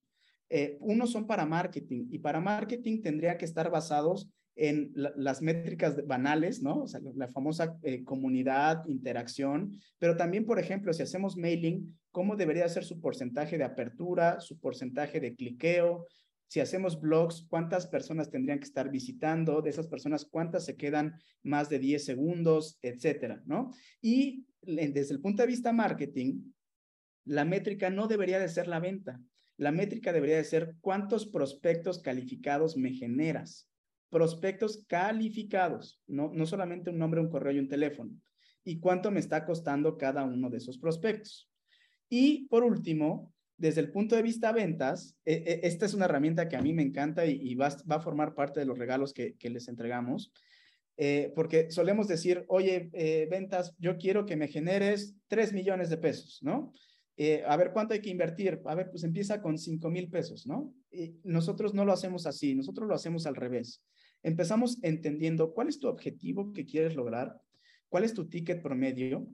[0.50, 6.06] Eh, uno son para marketing y para marketing tendría que estar basados en las métricas
[6.06, 6.84] banales, ¿no?
[6.84, 12.36] O sea, la famosa eh, comunidad, interacción, pero también, por ejemplo, si hacemos mailing, ¿cómo
[12.36, 16.08] debería ser su porcentaje de apertura, su porcentaje de cliqueo,
[16.50, 19.62] si hacemos blogs, ¿cuántas personas tendrían que estar visitando?
[19.62, 23.72] De esas personas, ¿cuántas se quedan más de 10 segundos, etcétera, ¿no?
[24.02, 26.42] Y desde el punto de vista marketing,
[27.26, 29.22] la métrica no debería de ser la venta.
[29.58, 33.70] La métrica debería de ser cuántos prospectos calificados me generas.
[34.10, 38.12] Prospectos calificados, no, no solamente un nombre, un correo y un teléfono.
[38.64, 41.48] Y cuánto me está costando cada uno de esos prospectos.
[42.10, 46.48] Y por último, desde el punto de vista ventas, e, e, esta es una herramienta
[46.48, 49.68] que a mí me encanta y, va, a formar parte de los regalos que, les
[49.68, 50.32] entregamos,
[50.98, 55.98] eh, porque solemos decir, oye, eh, ventas, yo quiero que me generes 3 millones de
[55.98, 56.74] pesos, ¿no?
[57.18, 58.62] Eh, a ver, ¿cuánto hay que invertir?
[58.66, 60.74] A ver, pues empieza con 5 mil pesos, ¿no?
[61.24, 63.84] Nosotros no lo hacemos así, nosotros lo hacemos al revés.
[64.24, 67.42] Empezamos entendiendo cuál es tu objetivo que quieres lograr,
[67.90, 69.28] cuál es tu ticket promedio,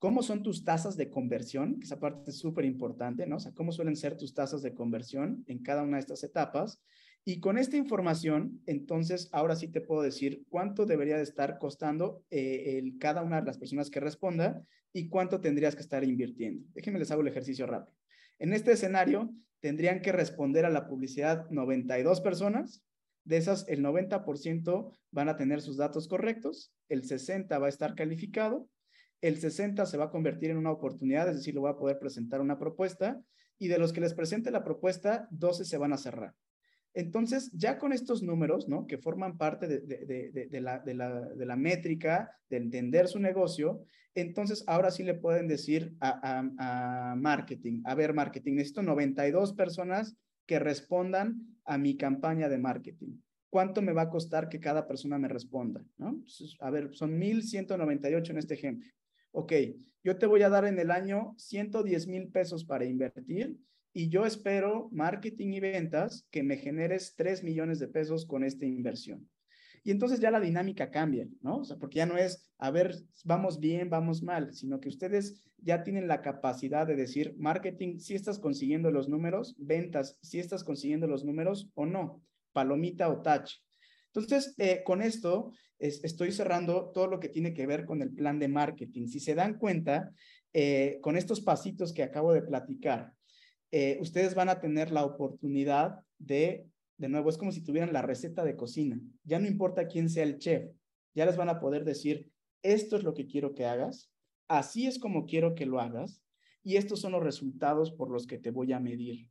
[0.00, 3.36] cómo son tus tasas de conversión, esa parte es súper importante, ¿no?
[3.36, 6.82] O sea, cómo suelen ser tus tasas de conversión en cada una de estas etapas.
[7.22, 12.24] Y con esta información, entonces, ahora sí te puedo decir cuánto debería de estar costando
[12.30, 16.66] eh, el, cada una de las personas que responda y cuánto tendrías que estar invirtiendo.
[16.72, 17.94] Déjenme les hago el ejercicio rápido.
[18.38, 19.30] En este escenario,
[19.60, 22.82] tendrían que responder a la publicidad 92 personas.
[23.24, 27.94] De esas, el 90% van a tener sus datos correctos, el 60 va a estar
[27.94, 28.66] calificado
[29.20, 31.98] el 60 se va a convertir en una oportunidad, es decir, le voy a poder
[31.98, 33.20] presentar una propuesta
[33.58, 36.34] y de los que les presente la propuesta, 12 se van a cerrar.
[36.94, 38.86] Entonces, ya con estos números, ¿no?
[38.86, 45.46] Que forman parte de, la, métrica, de entender su negocio, entonces ahora sí le pueden
[45.46, 50.16] decir a, a marketing, a ver, marketing, necesito 92 personas
[50.46, 53.20] que respondan a mi campaña de marketing.
[53.50, 55.84] ¿Cuánto me va a costar que cada persona me responda?
[55.96, 56.24] ¿no?
[56.60, 58.88] a ver, son 1.198 en este ejemplo
[59.32, 59.52] ok,
[60.02, 63.58] yo te voy a dar en el año 110 mil pesos para invertir
[63.92, 68.64] y yo espero marketing y ventas que me generes 3 millones de pesos con esta
[68.64, 69.28] inversión.
[69.82, 71.58] Y entonces ya la dinámica cambia, ¿no?
[71.58, 75.42] O sea, porque ya no es, a ver, vamos bien, vamos mal, sino que ustedes
[75.58, 80.64] ya tienen la capacidad de decir, marketing, si estás consiguiendo los números, ventas, si estás
[80.64, 82.22] consiguiendo los números o no,
[82.52, 83.52] palomita o touch.
[84.12, 88.38] Entonces, eh, con esto estoy cerrando todo lo que tiene que ver con el plan
[88.38, 89.06] de marketing.
[89.06, 90.12] Si se dan cuenta,
[90.52, 93.14] eh, con estos pasitos que acabo de platicar,
[93.70, 96.66] eh, ustedes van a tener la oportunidad de,
[96.98, 99.00] de nuevo, es como si tuvieran la receta de cocina.
[99.24, 100.68] Ya no importa quién sea el chef,
[101.14, 102.28] ya les van a poder decir,
[102.62, 104.10] esto es lo que quiero que hagas,
[104.48, 106.22] así es como quiero que lo hagas,
[106.62, 109.28] y estos son los resultados por los que te voy a medir.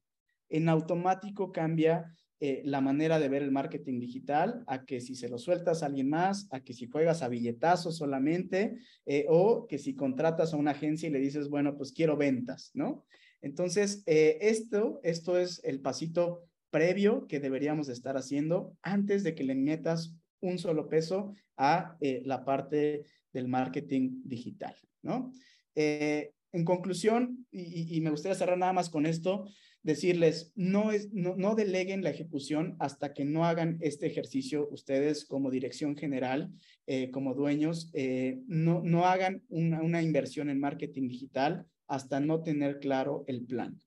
[0.47, 5.27] En automático cambia eh, la manera de ver el marketing digital a que si se
[5.27, 9.77] lo sueltas a alguien más, a que si juegas a billetazos solamente, eh, o que
[9.77, 13.05] si contratas a una agencia y le dices, bueno, pues quiero ventas, ¿no?
[13.41, 19.43] Entonces, eh, esto, esto es el pasito previo que deberíamos estar haciendo antes de que
[19.43, 25.33] le metas un solo peso a la parte del marketing digital, ¿no?
[26.51, 29.45] en conclusión, y, me gustaría cerrar nada más con esto,
[29.89, 35.49] decirles, no, es, no, deleguen la ejecución hasta que no hagan este ejercicio ustedes como
[35.49, 36.51] dirección general,
[36.85, 42.43] eh, como dueños, eh, no, no hagan una, una inversión en marketing digital hasta no
[42.43, 43.79] tener claro el plan.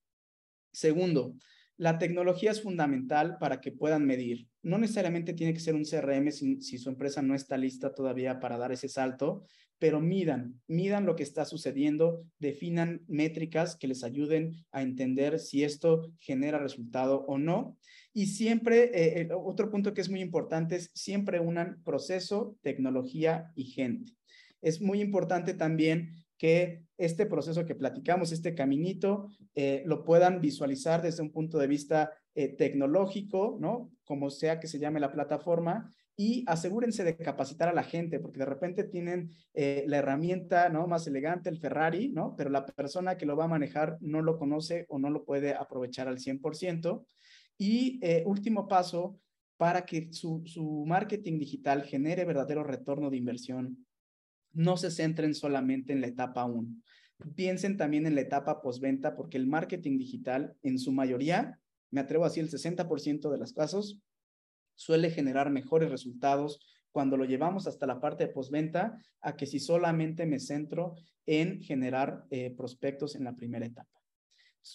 [0.72, 1.36] Segundo,
[1.82, 4.46] la tecnología es fundamental para que puedan medir.
[4.62, 8.56] No necesariamente tiene que ser un CRM si, su empresa no está lista todavía para
[8.56, 9.42] dar ese salto,
[9.80, 15.64] pero midan, midan lo que está sucediendo, definan métricas que les ayuden a entender si
[15.64, 17.76] esto genera resultado o no.
[18.12, 23.50] Y siempre, eh, eh, otro punto que es muy importante es siempre unan proceso, tecnología
[23.56, 24.12] y gente.
[24.60, 31.02] Es muy importante también que este proceso que platicamos, este caminito, eh, lo puedan visualizar
[31.02, 32.10] desde un punto de vista
[32.56, 33.92] tecnológico, ¿no?
[34.04, 38.38] Como sea que se llame la plataforma, y asegúrense de capacitar a la gente, porque
[38.38, 40.86] de repente tienen eh, la herramienta ¿no?
[40.86, 42.34] más elegante, el Ferrari, ¿no?
[42.36, 45.54] pero la persona que lo va a manejar no lo conoce o no lo puede
[45.54, 47.06] aprovechar al 100%.
[47.58, 49.18] Y eh, último paso,
[49.56, 53.86] para que su, su marketing digital genere verdadero retorno de inversión,
[54.52, 56.68] no se centren solamente en la etapa 1.
[57.34, 61.58] Piensen también en la etapa postventa, porque el marketing digital, en su mayoría,
[61.90, 64.00] me atrevo a decir el 60% de los casos,
[64.74, 66.58] suele generar mejores resultados
[66.90, 70.94] cuando lo llevamos hasta la parte de postventa a que si solamente me centro
[71.26, 74.00] en generar eh, prospectos en la primera etapa.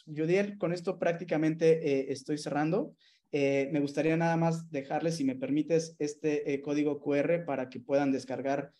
[0.05, 2.95] Judiel, con esto prácticamente eh, estoy cerrando.
[3.31, 8.11] Eh, me gustaría nada más dejarles, si me permites, este código QR para que puedan
[8.11, 8.71] descargar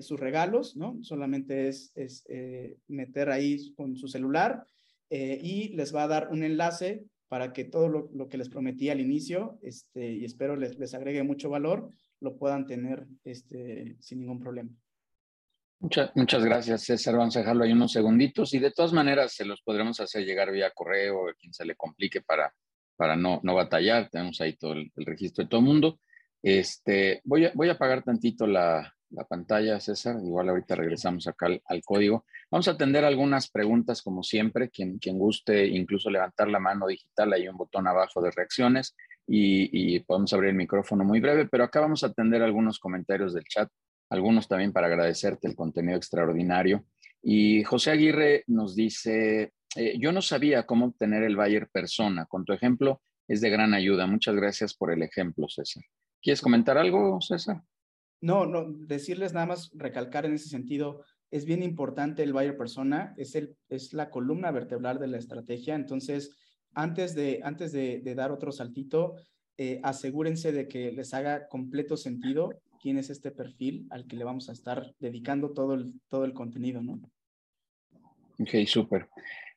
[0.00, 0.98] sus regalos, ¿no?
[1.02, 2.24] Solamente es, es
[2.88, 4.64] meter ahí con su celular
[5.10, 9.00] y les va a dar un enlace para que todo lo, que les prometí al
[9.00, 14.38] inicio, este, y espero les, les agregue mucho valor, lo puedan tener este, sin ningún
[14.38, 14.70] problema.
[15.80, 17.16] Muchas, muchas gracias, César.
[17.16, 20.50] Vamos a dejarlo ahí unos segunditos y de todas maneras se los podremos hacer llegar
[20.50, 22.54] vía correo a quien se le complique para,
[22.96, 24.08] para no, no batallar.
[24.08, 26.00] Tenemos ahí todo el, registro de todo el mundo.
[26.42, 30.16] Este, voy, a, voy a apagar tantito la, la pantalla, César.
[30.22, 32.24] Igual ahorita regresamos acá al, código.
[32.50, 34.68] Vamos a atender algunas preguntas, como siempre.
[34.68, 38.94] Quien, quien guste incluso levantar la mano digital, hay un botón abajo de reacciones
[39.26, 43.44] y, podemos abrir el micrófono muy breve, pero acá vamos a atender algunos comentarios del
[43.44, 43.68] chat,
[44.10, 46.84] algunos también para agradecerte el contenido extraordinario.
[47.22, 52.26] Y José Aguirre nos dice, eh, yo no sabía cómo obtener el Bayer persona.
[52.26, 54.06] Con tu ejemplo es de gran ayuda.
[54.06, 55.82] Muchas gracias por el ejemplo, César.
[56.22, 57.62] ¿Quieres comentar algo, César?
[58.20, 63.14] No, no, decirles nada más, recalcar en ese sentido, es bien importante el buyer persona,
[63.16, 66.36] es, el, es la columna vertebral de la estrategia, entonces,
[66.74, 69.16] antes de, antes de, dar otro saltito,
[69.58, 72.50] eh, asegúrense de que les haga completo sentido
[72.80, 76.34] quién es este perfil al que le vamos a estar dedicando todo el, todo el
[76.34, 77.00] contenido, ¿no?
[78.38, 79.08] Ok, súper.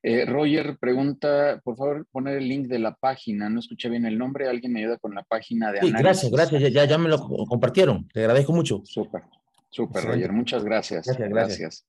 [0.01, 3.49] Eh, Roger pregunta, por favor, poner el link de la página.
[3.49, 4.47] No escuché bien el nombre.
[4.47, 6.71] ¿Alguien me ayuda con la página de sí, Gracias, gracias.
[6.71, 8.07] Ya, ya me lo compartieron.
[8.07, 8.81] Te agradezco mucho.
[8.85, 9.23] Súper,
[9.69, 10.31] súper, Roger.
[10.31, 11.05] Muchas gracias.
[11.05, 11.87] Gracias, gracias.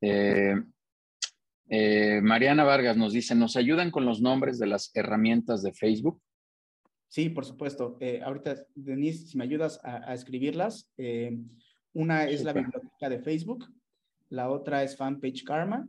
[0.00, 0.54] Eh,
[1.68, 6.22] eh, Mariana Vargas nos dice, ¿nos ayudan con los nombres de las herramientas de Facebook?
[7.08, 7.98] Sí, por supuesto.
[8.24, 10.90] ahorita, Denise, si me ayudas a, escribirlas.
[11.92, 13.66] una es la biblioteca de Facebook,
[14.30, 15.86] la otra es Fanpage Karma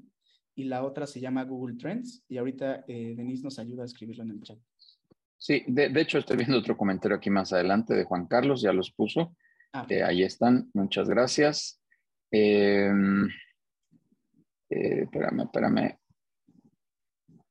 [0.59, 4.23] y la otra se llama Google Trends y ahorita eh, Denise nos ayuda a escribirlo
[4.23, 4.57] en el chat.
[5.37, 8.91] Sí, de, hecho estoy viendo otro comentario aquí más adelante de Juan Carlos, ya los
[8.91, 9.37] puso.
[9.71, 11.81] Ah, ahí están, muchas gracias.
[12.29, 13.25] Em,
[14.69, 15.97] eh, espérame, espérame.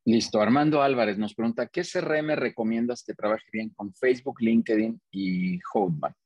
[0.05, 0.43] Listo.
[0.43, 6.17] Armando Álvarez nos pregunta, ¿qué CRM recomiendas que trabaje bien con Facebook, LinkedIn y Hotmart?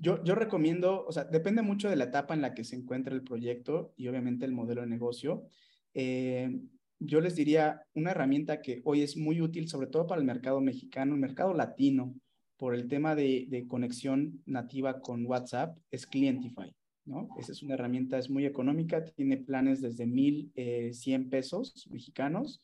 [0.00, 3.14] Yo, yo recomiendo, o sea, depende mucho de la etapa en la que se encuentra
[3.14, 5.44] el proyecto y obviamente el modelo de negocio.
[5.94, 6.60] Eh,
[6.98, 10.60] yo les diría una herramienta que hoy es muy útil, sobre todo para el mercado
[10.60, 12.14] mexicano, el mercado latino,
[12.56, 16.74] por el tema de, de conexión nativa con WhatsApp, es Clientify.
[17.04, 17.28] ¿no?
[17.38, 22.62] Esa es una herramienta, es muy económica, tiene planes desde 1,100 eh, pesos mexicanos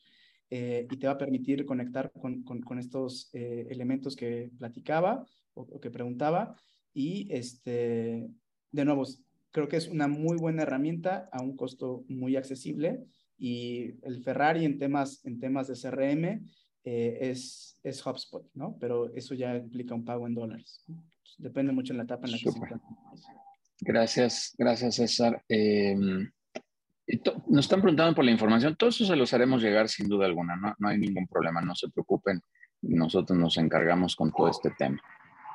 [0.50, 5.24] eh, y te va a permitir conectar con, con, estos eh, elementos que platicaba
[5.54, 6.54] o, que preguntaba.
[6.96, 8.26] Y este,
[8.72, 9.04] de nuevo,
[9.50, 13.04] creo que es una muy buena herramienta a un costo muy accesible.
[13.36, 16.42] Y el Ferrari en temas, en temas de CRM
[16.84, 18.78] es, es HubSpot, ¿no?
[18.80, 20.86] Pero eso ya implica un pago en dólares.
[21.36, 22.60] Depende mucho en la etapa en la que se.
[23.80, 25.44] Gracias, gracias César.
[25.50, 26.30] Em,
[27.48, 30.56] nos están preguntando por la información, todo eso se los haremos llegar sin duda alguna,
[30.56, 32.40] no, no hay ningún problema, no se preocupen,
[32.80, 34.98] nosotros nos encargamos con todo este tema.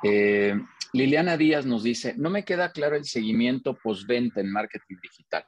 [0.04, 0.54] Eh,
[0.92, 5.44] Liliana Díaz nos dice, no me queda claro el seguimiento postventa en marketing digital.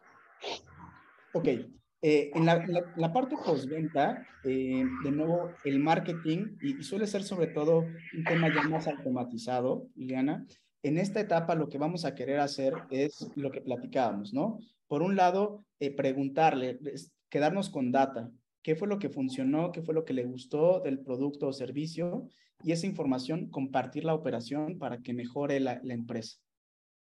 [1.35, 1.49] Ok,
[2.01, 7.81] eh, en la, parte postventa, eh, de nuevo, el marketing, y, suele ser sobre todo
[7.81, 10.47] un tema ya más automatizado, Liliana,
[10.83, 14.59] en esta etapa lo que vamos a querer hacer es lo que platicábamos, ¿no?
[14.87, 16.79] Por un lado, eh, preguntarle,
[17.29, 18.31] quedarnos con data,
[18.65, 22.29] qué fue lo que funcionó, qué fue lo que le gustó del producto o servicio
[22.65, 26.39] y esa información compartir la operación para que mejore la, empresa.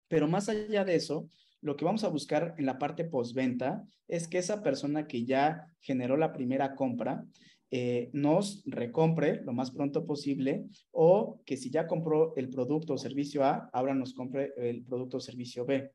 [0.06, 1.28] Pero más allá de eso,
[1.60, 5.66] lo que vamos a buscar en la parte postventa es que esa persona que ya
[5.80, 7.26] generó la primera compra
[7.72, 12.98] eh, nos recompre lo más pronto posible o que si ya compró el producto o
[12.98, 15.90] servicio A, ahora nos compre el producto o servicio B.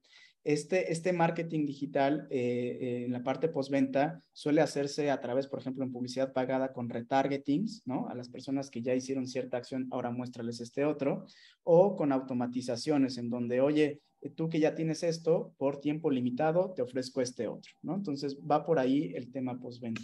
[0.45, 5.59] Este, este marketing digital eh, eh, en la parte postventa suele hacerse a través, por
[5.59, 8.09] ejemplo, en publicidad pagada con retargetings, ¿no?
[8.09, 11.25] A las personas que ya hicieron cierta acción, ahora muéstrales este otro,
[11.63, 14.01] o con automatizaciones en donde, oye,
[14.35, 17.95] tú que ya tienes esto, por tiempo limitado, te ofrezco este otro, ¿no?
[17.95, 20.01] Entonces va por ahí el tema postventa.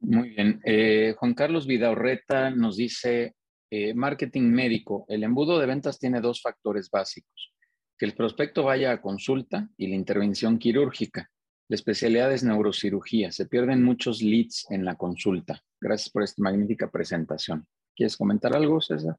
[0.00, 0.60] Muy bien.
[0.64, 3.36] Eh, Juan Carlos Vidaurreta nos dice,
[3.94, 7.52] marketing médico, el embudo de ventas tiene dos factores básicos,
[8.00, 11.30] que el prospecto vaya a consulta y la intervención quirúrgica.
[11.68, 13.30] La especialidad es neurocirugía.
[13.30, 15.62] Se pierden muchos leads en la consulta.
[15.78, 17.66] Gracias por esta magnífica presentación.
[17.94, 19.18] ¿Quieres comentar algo, César?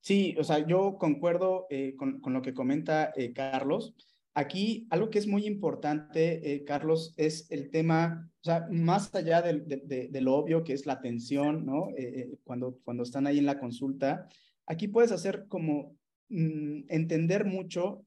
[0.00, 3.94] Sí, o sea, yo concuerdo eh, con, lo que comenta Carlos.
[4.32, 9.42] Aquí algo que es muy importante, eh, Carlos, es el tema, o sea, más allá
[9.42, 11.90] de, lo obvio que es la atención, ¿no?
[11.90, 14.26] Eh, eh, cuando, cuando están ahí en la consulta,
[14.66, 15.94] aquí puedes hacer como
[16.30, 18.06] mm, entender mucho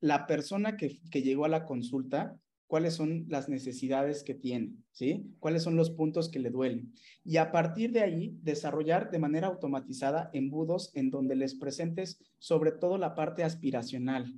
[0.00, 5.34] la persona que, que llegó a la consulta, cuáles son las necesidades que tiene, ¿sí?
[5.38, 6.92] Cuáles son los puntos que le duelen.
[7.24, 12.72] Y a partir de ahí, desarrollar de manera automatizada embudos en donde les presentes sobre
[12.72, 14.34] todo la parte aspiracional,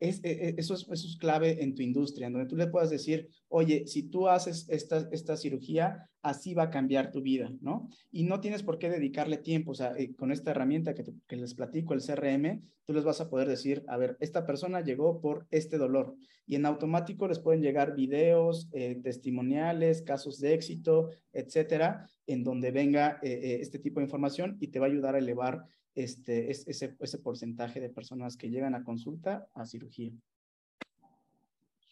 [0.00, 2.66] es, e, e, eso, es, eso es clave en tu industria, en donde tú le
[2.66, 7.52] puedas decir, oye, si tú haces esta, esta cirugía, así va a cambiar tu vida,
[7.60, 7.88] ¿no?
[8.10, 11.36] Y no tienes por qué dedicarle tiempo, o sea, eh, con esta herramienta que, que,
[11.36, 15.20] les platico, el CRM, tú les vas a poder decir, a ver, esta persona llegó
[15.20, 16.16] por este dolor,
[16.46, 22.70] y en automático les pueden llegar videos, eh, testimoniales, casos de éxito, etcétera, en donde
[22.70, 25.64] venga eh, este tipo de información y te va a ayudar a elevar
[25.94, 30.12] este, ese, ese porcentaje de personas que llegan a consulta a cirugía.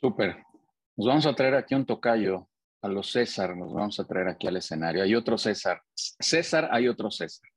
[0.00, 0.44] Súper.
[0.96, 2.48] Nos vamos a traer aquí un tocayo,
[2.82, 5.02] a los César, nos vamos a traer aquí al escenario.
[5.02, 5.80] Hay otro César.
[5.94, 7.48] César, hay otro César.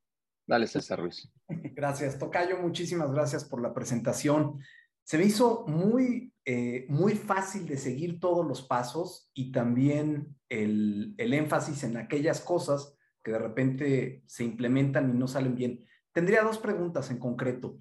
[0.48, 1.32] Dale, César Ruiz.
[1.50, 2.60] Gracias, Tocayo.
[2.60, 4.60] Muchísimas gracias por la presentación.
[5.04, 11.16] Se me hizo muy, eh, muy fácil de seguir todos los pasos y también el,
[11.18, 15.86] el énfasis en aquellas cosas que de repente se implementan y no salen bien.
[16.16, 17.78] Tendría dos preguntas en concreto.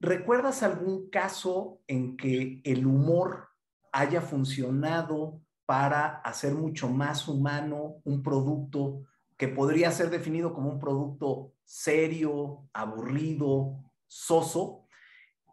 [0.00, 3.50] ¿Recuerdas algún caso en que el humor
[3.92, 9.04] haya funcionado para hacer mucho más humano un producto
[9.36, 13.78] que podría ser definido como un producto serio, aburrido,
[14.08, 14.88] soso?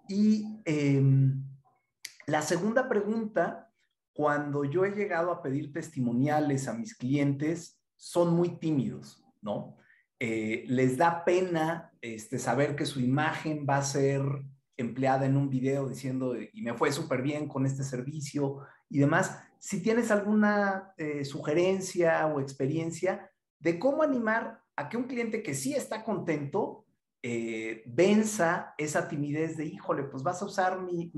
[0.10, 1.48] Y em,
[2.26, 3.72] la segunda pregunta,
[4.11, 9.77] cuando yo he llegado a pedir testimoniales a mis clientes, son muy tímidos, ¿no?
[10.19, 14.22] Eh, les da pena este, saber que su imagen va a ser
[14.76, 19.39] empleada en un video diciendo, y me fue súper bien con este servicio y demás.
[19.60, 25.56] Si tienes alguna eh, sugerencia o experiencia de cómo animar a que un cliente que
[25.56, 26.85] sí está contento
[27.23, 31.11] eh, venza esa timidez de, híjole, pues vas a usar mi,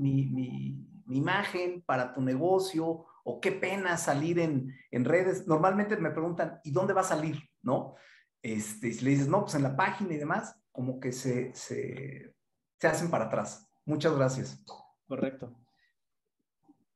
[1.08, 5.46] imagen para tu negocio o qué pena salir en, en redes.
[5.46, 7.38] Normalmente me preguntan, ¿y dónde va a salir?
[7.62, 7.94] ¿No?
[8.42, 12.34] Este, si le dices, no, pues en la página y demás, como que se, se,
[12.78, 13.68] se hacen para atrás.
[13.84, 14.64] Muchas gracias.
[15.06, 15.60] Correcto.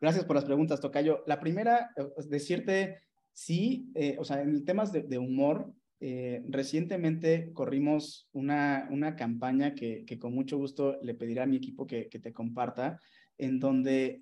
[0.04, 1.24] Gracias por las preguntas, Tocayo.
[1.26, 3.00] La primera, eh, decirte,
[3.32, 10.04] sí, eh, o sea, en temas de, humor, eh, recientemente corrimos una, una campaña que,
[10.04, 13.00] que, con mucho gusto le pediré a mi equipo que, que te comparta,
[13.38, 14.20] en donde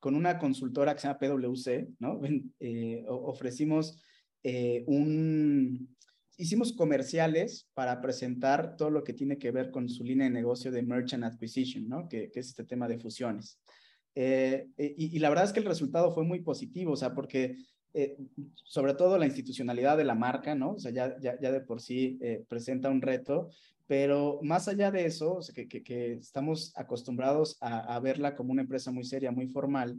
[0.00, 2.20] con una consultora que se llama PwC, ¿no?
[3.08, 4.02] Ofrecimos
[4.86, 5.96] un,
[6.38, 10.70] hicimos comerciales para presentar todo lo que tiene que ver con su línea de negocio
[10.70, 12.08] de Merchant Acquisition, ¿no?
[12.08, 13.60] Que, es este tema de fusiones.
[14.14, 14.64] y,
[15.16, 17.56] y, la verdad es que el resultado fue muy positivo, o sea, porque
[17.94, 18.16] eh,
[18.54, 20.72] sobre todo la institucionalidad de la marca, ¿no?
[20.72, 23.48] O sea, ya, de por sí eh, presenta un reto,
[23.86, 29.32] pero más allá de eso, que, estamos acostumbrados a, verla como una empresa muy seria,
[29.32, 29.98] muy formal,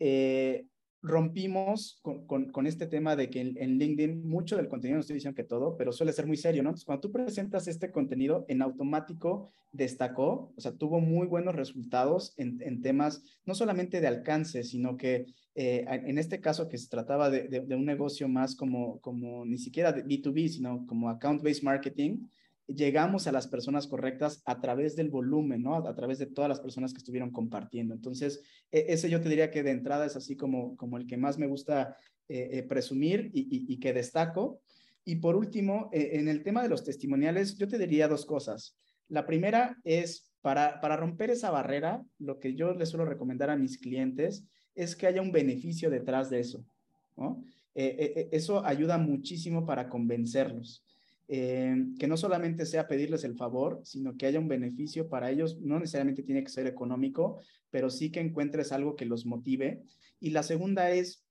[0.00, 0.66] eh,
[1.02, 5.00] rompimos con, con, con, este tema de que en, en, LinkedIn mucho del contenido, no
[5.00, 6.70] estoy diciendo que todo, pero suele ser muy serio, ¿no?
[6.70, 12.34] Entonces, cuando tú presentas este contenido, en automático destacó, o sea, tuvo muy buenos resultados
[12.36, 16.88] en, en temas no solamente de alcance, sino que eh, en este caso que se
[16.88, 21.08] trataba de, de, de, un negocio más como, como ni siquiera de B2B, sino como
[21.08, 22.26] account-based marketing,
[22.74, 25.74] llegamos a las personas correctas a través del volumen, ¿no?
[25.74, 27.94] A, través de todas las personas que estuvieron compartiendo.
[27.94, 31.16] Entonces, e, ese yo te diría que de entrada es así como, como el que
[31.16, 31.96] más me gusta
[32.28, 34.60] eh, eh, presumir y, que destaco.
[35.04, 38.76] Y por último, eh, en el tema de los testimoniales, yo te diría dos cosas.
[39.08, 43.56] La primera es, para, para romper esa barrera, lo que yo les suelo recomendar a
[43.56, 44.44] mis clientes
[44.74, 46.64] es que haya un beneficio detrás de eso.
[47.74, 50.84] Eh, eso ayuda muchísimo para convencerlos
[51.32, 55.60] eh, que no solamente sea pedirles el favor, sino que haya un beneficio para ellos.
[55.60, 57.38] No necesariamente tiene que ser económico,
[57.70, 59.80] pero sí que encuentres algo que los motive.
[60.18, 61.24] Y la segunda es,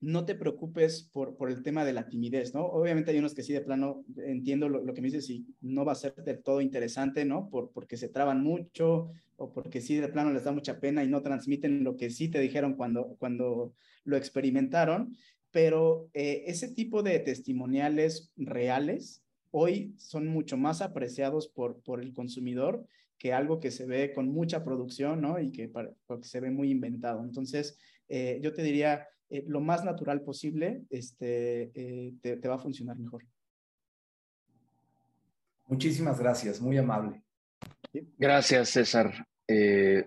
[0.00, 2.66] no te preocupes por, por el tema de la timidez, ¿no?
[2.66, 5.84] Obviamente hay unos que sí de plano entiendo lo, lo que me dices y no
[5.84, 7.48] va a ser del todo interesante, ¿no?
[7.50, 11.08] Por, porque se traban mucho o porque sí de plano les da mucha pena y
[11.08, 15.14] no transmiten lo que sí te dijeron cuando, cuando lo experimentaron
[15.50, 22.12] pero eh, ese tipo de testimoniales reales hoy son mucho más apreciados por, por el
[22.12, 22.86] consumidor
[23.18, 25.38] que algo que se ve con mucha producción, ¿no?
[25.38, 27.22] Y que para, porque se ve muy inventado.
[27.22, 27.78] Entonces,
[28.08, 32.58] eh, yo te diría, eh, lo más natural posible este, eh, te, te, va a
[32.58, 33.24] funcionar mejor.
[35.66, 37.22] Muchísimas gracias, muy amable.
[38.18, 39.26] Gracias, César.
[39.46, 40.04] Eh,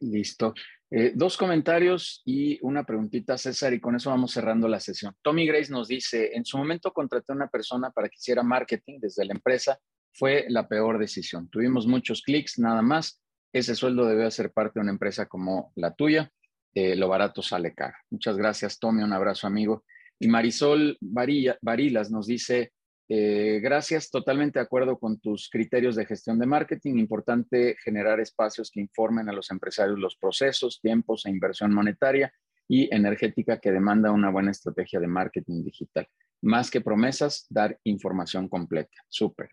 [0.00, 0.54] listo.
[0.90, 5.14] Eh, dos comentarios y una preguntita, César, y con eso vamos cerrando la sesión.
[5.22, 9.00] Tommy Grace nos dice, en su momento contraté a una persona para que hiciera marketing
[9.00, 9.78] desde la empresa.
[10.12, 11.48] Fue la peor decisión.
[11.48, 13.20] Tuvimos muchos clics, nada más.
[13.52, 16.30] Ese sueldo debe ser parte de una empresa como la tuya.
[16.74, 17.94] Eh, lo barato sale caro.
[18.10, 19.02] Muchas gracias, Tommy.
[19.02, 19.84] Un abrazo, amigo.
[20.18, 22.72] Y Marisol Varilla, Varilas nos dice,
[23.08, 26.94] eh, gracias, totalmente de acuerdo con tus criterios de gestión de marketing.
[26.96, 32.32] Importante generar espacios que informen a los empresarios los procesos, tiempos e inversión monetaria
[32.66, 36.08] y energética que demanda una buena estrategia de marketing digital.
[36.42, 38.96] Más que promesas, dar información completa.
[39.08, 39.50] Súper.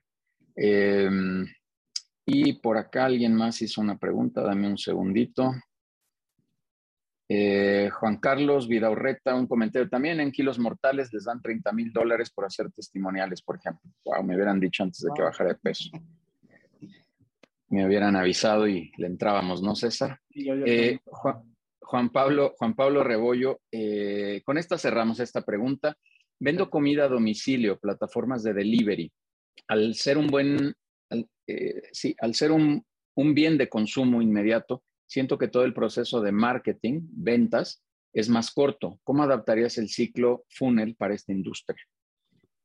[0.55, 1.09] Eh,
[2.25, 5.53] y por acá alguien más hizo una pregunta, dame un segundito.
[7.33, 12.29] Eh, Juan Carlos Vidaurreta, un comentario también, en kilos mortales les dan 30 mil dólares
[12.29, 13.89] por hacer testimoniales, por ejemplo.
[14.03, 15.91] Wow, me hubieran dicho antes de que bajara de peso.
[17.69, 20.19] Me hubieran avisado y le entrábamos, ¿no, César?
[20.35, 25.95] Eh, Juan, Juan, Pablo, Juan Pablo Rebollo, eh, con esta cerramos esta pregunta.
[26.37, 29.09] Vendo comida a domicilio, plataformas de delivery.
[29.69, 30.73] Al ser un buen,
[31.09, 31.29] al,
[31.93, 32.85] sí, al ser un,
[33.15, 37.83] un bien de consumo inmediato, siento que todo el proceso de marketing, ventas,
[38.13, 38.97] es más corto.
[39.03, 41.83] ¿Cómo adaptarías el ciclo funnel para esta industria?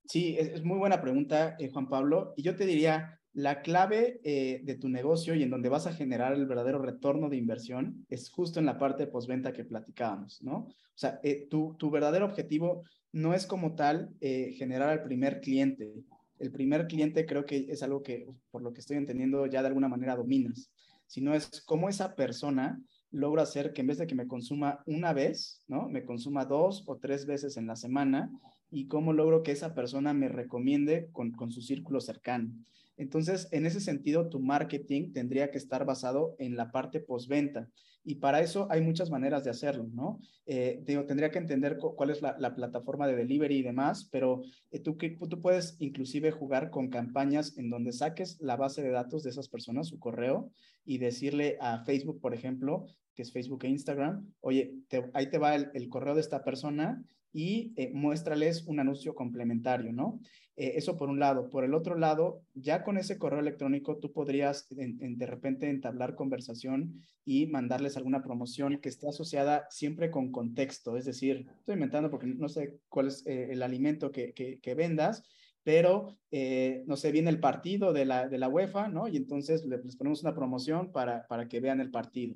[0.05, 2.35] Sí, es, muy buena pregunta, eh, Juan Pablo.
[2.37, 5.93] Y yo te diría, la clave eh, de tu negocio y en donde vas a
[5.93, 10.41] generar el verdadero retorno de inversión es justo en la parte de postventa que platicábamos,
[10.41, 10.59] ¿no?
[10.59, 15.93] O sea, eh, tu, tu, verdadero objetivo no es como tal generar al primer cliente.
[16.39, 19.69] El primer cliente creo que es algo que, por lo que estoy entendiendo, ya de
[19.69, 20.71] alguna manera dominas
[21.07, 22.81] sino es cómo esa persona
[23.11, 25.89] logra hacer que en vez de que me consuma una vez, ¿no?
[25.89, 28.31] Me consuma dos o tres veces en la semana
[28.71, 32.51] y cómo logro que esa persona me recomiende con, con su círculo cercano.
[32.97, 37.69] Entonces, en ese sentido, tu marketing tendría que estar basado en la parte postventa.
[38.09, 40.21] Y para eso hay muchas maneras de hacerlo, ¿no?
[40.47, 44.43] Eh, digo, tendría que entender cuál es la, la, plataforma de delivery y demás, pero
[44.71, 49.25] eh, tú, tú puedes inclusive jugar con campañas en donde saques la base de datos
[49.25, 50.53] de esas personas, su correo,
[50.85, 52.87] y decirle a Facebook, por ejemplo,
[53.17, 54.75] que es Facebook e Instagram, oye,
[55.15, 57.03] ahí te va el, correo de esta persona
[57.37, 60.21] y eh, muéstrales un anuncio complementario, ¿no?
[60.57, 61.51] Eh, eso por un lado.
[61.51, 67.03] Por el otro lado, ya con ese correo electrónico tú podrías de repente entablar conversación
[67.27, 70.97] y mandarles alguna promoción que esté asociada siempre con contexto.
[70.97, 75.25] Es decir, estoy inventando porque no sé cuál es eh, el alimento que, que, vendas,
[75.63, 79.09] pero eh, no sé, viene el partido de la, de la UEFA, ¿no?
[79.09, 82.35] Y entonces les ponemos una promoción para, para que vean el partido.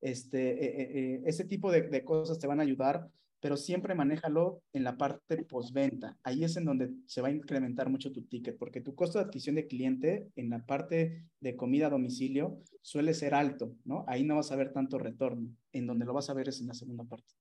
[0.00, 3.10] Este, ese tipo de, de cosas te van a ayudar
[3.40, 6.16] pero siempre manéjalo en la parte postventa.
[6.22, 9.24] Ahí es en donde se va a incrementar mucho tu ticket, porque tu costo de
[9.24, 14.04] adquisición de cliente en la parte de comida a domicilio suele ser alto, ¿no?
[14.06, 15.48] Ahí no vas a ver tanto retorno.
[15.72, 17.32] En donde lo vas a ver es en la segunda parte.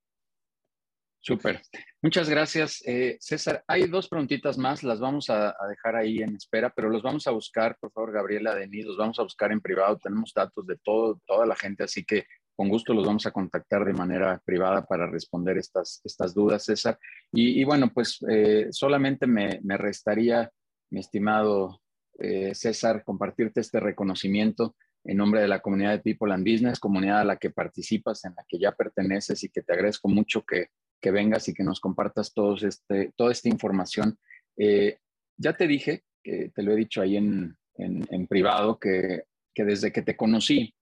[1.21, 1.61] Súper.
[2.01, 3.63] Muchas gracias, eh, César.
[3.67, 7.31] Hay dos preguntitas más, las vamos a, dejar ahí en espera, pero los vamos a
[7.31, 9.97] buscar, por favor, Gabriela, Denis, los vamos a buscar en privado.
[9.97, 12.26] Tenemos datos de todo, toda la gente, así que
[12.60, 16.99] con gusto los vamos a contactar de manera privada para responder estas, estas dudas, César.
[17.31, 20.52] Y, bueno, pues eh, solamente me, restaría,
[20.90, 21.80] mi estimado
[22.19, 24.76] eh, César, compartirte este reconocimiento
[25.06, 28.34] en nombre de la comunidad de People and Business, comunidad a la que participas, en
[28.36, 30.68] la que ya perteneces y que te agradezco mucho que,
[31.02, 34.19] vengas y que nos compartas todos este, toda esta información.
[34.57, 34.98] Eh,
[35.38, 39.23] ya te dije, que te lo he dicho ahí en, en, privado, que,
[39.56, 40.76] que desde que te conocí,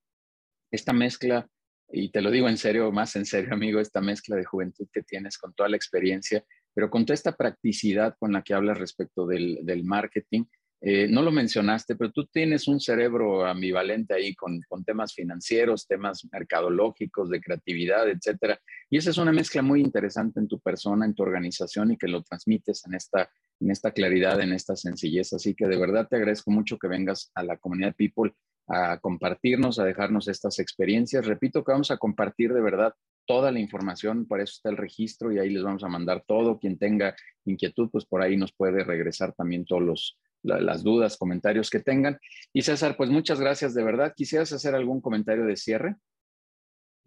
[0.72, 1.48] esta mezcla
[1.90, 5.04] y te lo digo en serio, más en serio, amigo, esta mezcla de juventud que
[5.04, 6.44] tienes con toda la experiencia,
[6.74, 10.46] pero con toda esta practicidad con la que hablas respecto del, del marketing.
[10.80, 15.88] Eh, no lo mencionaste, pero tú tienes un cerebro ambivalente ahí con, con, temas financieros,
[15.88, 18.60] temas mercadológicos, de creatividad, etcétera.
[18.88, 22.08] Y esa es una mezcla muy interesante en tu persona, en tu organización y que
[22.08, 23.28] lo transmites en esta,
[23.60, 25.34] en esta claridad, en esta sencillez.
[25.34, 28.36] Así que de verdad te agradezco mucho que vengas a la comunidad People
[28.68, 31.26] a compartirnos, a dejarnos estas experiencias.
[31.26, 32.94] Repito que vamos a compartir de verdad
[33.26, 36.60] toda la información, para eso está el registro y ahí les vamos a mandar todo.
[36.60, 37.16] Quien tenga
[37.46, 42.18] inquietud, pues por ahí nos puede regresar también todos las dudas, comentarios que tengan.
[42.54, 44.14] Y César, pues muchas gracias de verdad.
[44.16, 45.96] ¿Quisieras hacer algún comentario de cierre?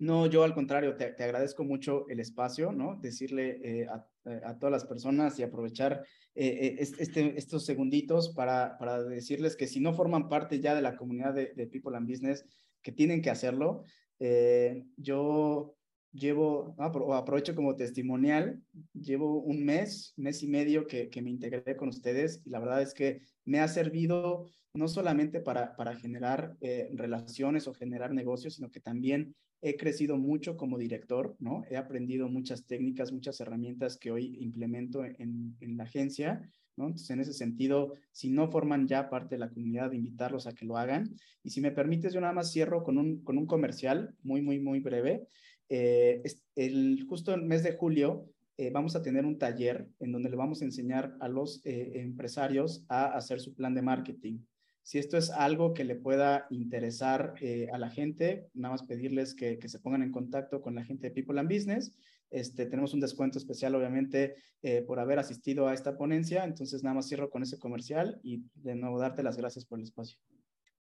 [0.00, 2.98] No, yo al contrario, te, agradezco mucho el espacio, ¿no?
[3.02, 3.86] Decirle eh,
[4.24, 6.02] eh, a, todas las personas y aprovechar
[6.34, 10.96] eh, este, estos segunditos para, para decirles que si no forman parte ya de la
[10.96, 12.46] comunidad de, People and Business,
[12.80, 13.84] que tienen que hacerlo.
[14.96, 15.76] yo
[16.12, 18.62] llevo, o aprovecho como testimonial,
[18.94, 22.80] llevo un mes, mes y medio que, que, me integré con ustedes y la verdad
[22.80, 26.56] es que me ha servido no solamente para, para generar
[26.94, 31.62] relaciones o generar negocios, sino que también he crecido mucho como director, ¿no?
[31.70, 36.86] He aprendido muchas técnicas, muchas herramientas que hoy implemento en, la agencia, ¿no?
[36.86, 40.64] Entonces, en ese sentido, si no forman ya parte de la comunidad, invitarlos a que
[40.64, 41.14] lo hagan.
[41.42, 44.60] Y si me permites, yo nada más cierro con un, con un comercial muy, muy,
[44.60, 45.26] muy breve.
[45.68, 46.22] Eh,
[46.56, 48.26] el, justo el mes de julio
[48.56, 51.92] eh, vamos a tener un taller en donde le vamos a enseñar a los eh,
[51.94, 54.38] empresarios a hacer su plan de marketing.
[54.90, 59.36] Si esto es algo que le pueda interesar eh, a la gente, nada más pedirles
[59.36, 61.96] que, se pongan en contacto con la gente de People and Business.
[62.28, 66.42] Este, tenemos un descuento especial, obviamente, eh, por haber asistido a esta ponencia.
[66.42, 69.84] Entonces, nada más cierro con ese comercial y de nuevo darte las gracias por el
[69.84, 70.18] espacio.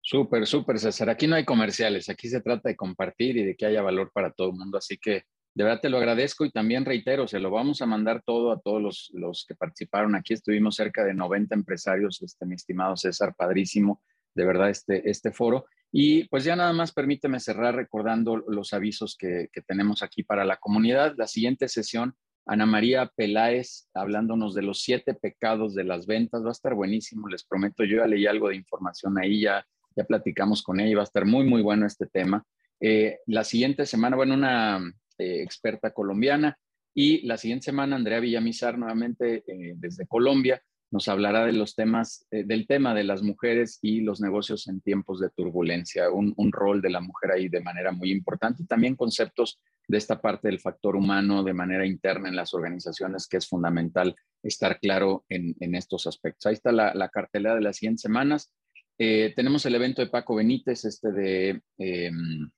[0.01, 1.09] Súper, súper, César.
[1.09, 4.33] Aquí no hay comerciales, aquí se trata de compartir y de que haya valor para
[4.33, 4.77] todo el mundo.
[4.77, 5.23] Así que
[5.55, 8.59] de verdad te lo agradezco y también reitero, se lo vamos a mandar todo a
[8.59, 10.13] todos los, los que participaron.
[10.13, 14.03] Aquí estuvimos cerca de 90 empresarios, este, mi estimado César, padrísimo,
[14.35, 15.65] de verdad, este, este foro.
[15.93, 20.43] Y pues ya nada más permíteme cerrar recordando los avisos que, que tenemos aquí para
[20.43, 21.15] la comunidad.
[21.17, 22.15] La siguiente sesión,
[22.45, 27.29] Ana María Peláez, hablándonos de los siete pecados de las ventas, va a estar buenísimo,
[27.29, 29.65] les prometo, yo ya leí algo de información ahí, ya,
[29.95, 32.43] ya platicamos con ella, va a estar muy, muy bueno este tema.
[32.81, 34.81] Eh, la siguiente semana, bueno, una
[35.17, 36.57] eh, experta colombiana.
[36.93, 40.61] Y la siguiente semana, Andrea Villamizar, nuevamente eh, desde Colombia,
[40.91, 44.81] nos hablará de los temas, eh, del tema de las mujeres y los negocios en
[44.81, 48.95] tiempos de turbulencia, un, rol de la mujer ahí de manera muy importante y también
[48.95, 53.47] conceptos de esta parte del factor humano de manera interna en las organizaciones, que es
[53.47, 56.45] fundamental estar claro en, estos aspectos.
[56.45, 58.53] Ahí está la, la, cartelera de las 100 semanas.
[58.97, 62.49] tenemos el evento de Paco Benítez, este de em,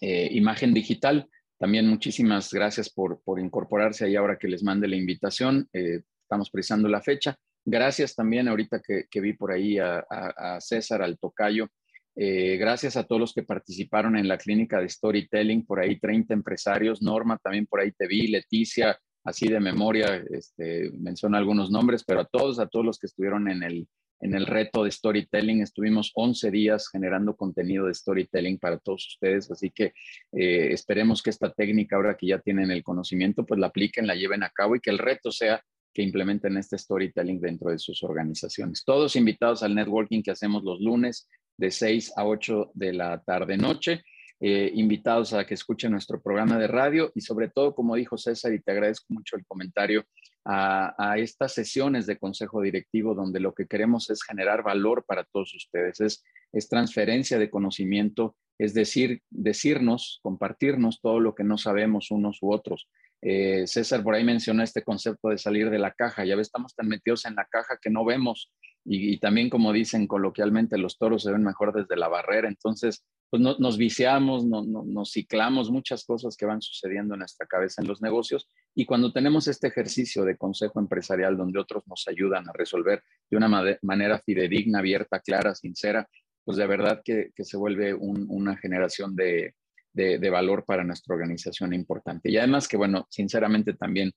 [0.00, 1.28] imagen digital,
[1.60, 5.68] también muchísimas gracias por, por incorporarse ahí ahora que les mande la invitación.
[5.74, 7.36] Eh, estamos precisando la fecha.
[7.66, 11.68] Gracias también ahorita que, vi por ahí a, César, al tocayo.
[12.16, 16.32] Eh, gracias a todos los que participaron en la clínica de storytelling, por ahí 30
[16.32, 17.02] empresarios.
[17.02, 18.28] Norma, también por ahí te vi.
[18.28, 23.06] Leticia, así de memoria, este, menciona algunos nombres, pero a todos, a todos los que
[23.06, 23.86] estuvieron en el,
[24.20, 25.62] en el reto de storytelling.
[25.62, 29.92] Estuvimos 11 días generando contenido de storytelling para todos ustedes, así que
[30.32, 34.14] eh, esperemos que esta técnica, ahora que ya tienen el conocimiento, pues la apliquen, la
[34.14, 38.02] lleven a cabo y que el reto sea que implementen este storytelling dentro de sus
[38.02, 38.84] organizaciones.
[38.84, 44.02] Todos invitados al networking que hacemos los lunes de 6 a 8 de la tarde-noche.
[44.42, 48.54] Eh, invitados a que escuchen nuestro programa de radio y sobre todo, como dijo César,
[48.54, 50.06] y te agradezco mucho el comentario,
[50.46, 55.54] a, estas sesiones de consejo directivo donde lo que queremos es generar valor para todos
[55.54, 62.38] ustedes, es, transferencia de conocimiento, es decir, decirnos, compartirnos todo lo que no sabemos unos
[62.42, 62.88] u otros.
[63.22, 66.24] Eh, César por ahí mencionó este concepto de salir de la caja.
[66.24, 68.50] Ya estamos tan metidos en la caja que no vemos.
[68.84, 72.48] Y, también, como dicen coloquialmente, los toros se ven mejor desde la barrera.
[72.48, 77.86] Entonces, pues nos viciamos, nos ciclamos muchas cosas que van sucediendo en nuestra cabeza en
[77.86, 78.48] los negocios.
[78.74, 83.36] Y cuando tenemos este ejercicio de consejo empresarial donde otros nos ayudan a resolver de
[83.36, 86.08] una manera fidedigna, abierta, clara, sincera,
[86.44, 89.54] pues de verdad que, se vuelve una generación de,
[89.92, 92.30] de, valor para nuestra organización importante.
[92.30, 94.12] Y además que, bueno, sinceramente también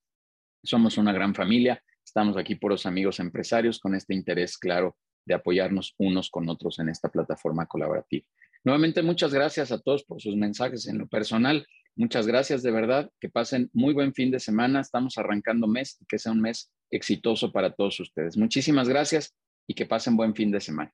[0.64, 5.94] somos una gran familia, estamos aquí puros amigos empresarios con este interés claro de apoyarnos
[6.00, 8.26] unos con otros en esta plataforma colaborativa.
[8.64, 11.68] Nuevamente, muchas gracias a todos por sus mensajes en lo personal.
[11.96, 13.10] Muchas gracias de verdad.
[13.20, 14.80] Que pasen muy buen fin de semana.
[14.80, 18.38] Estamos arrancando mes y que sea un mes exitoso para todos ustedes.
[18.38, 19.36] Muchísimas gracias
[19.68, 20.94] y que pasen buen fin de semana.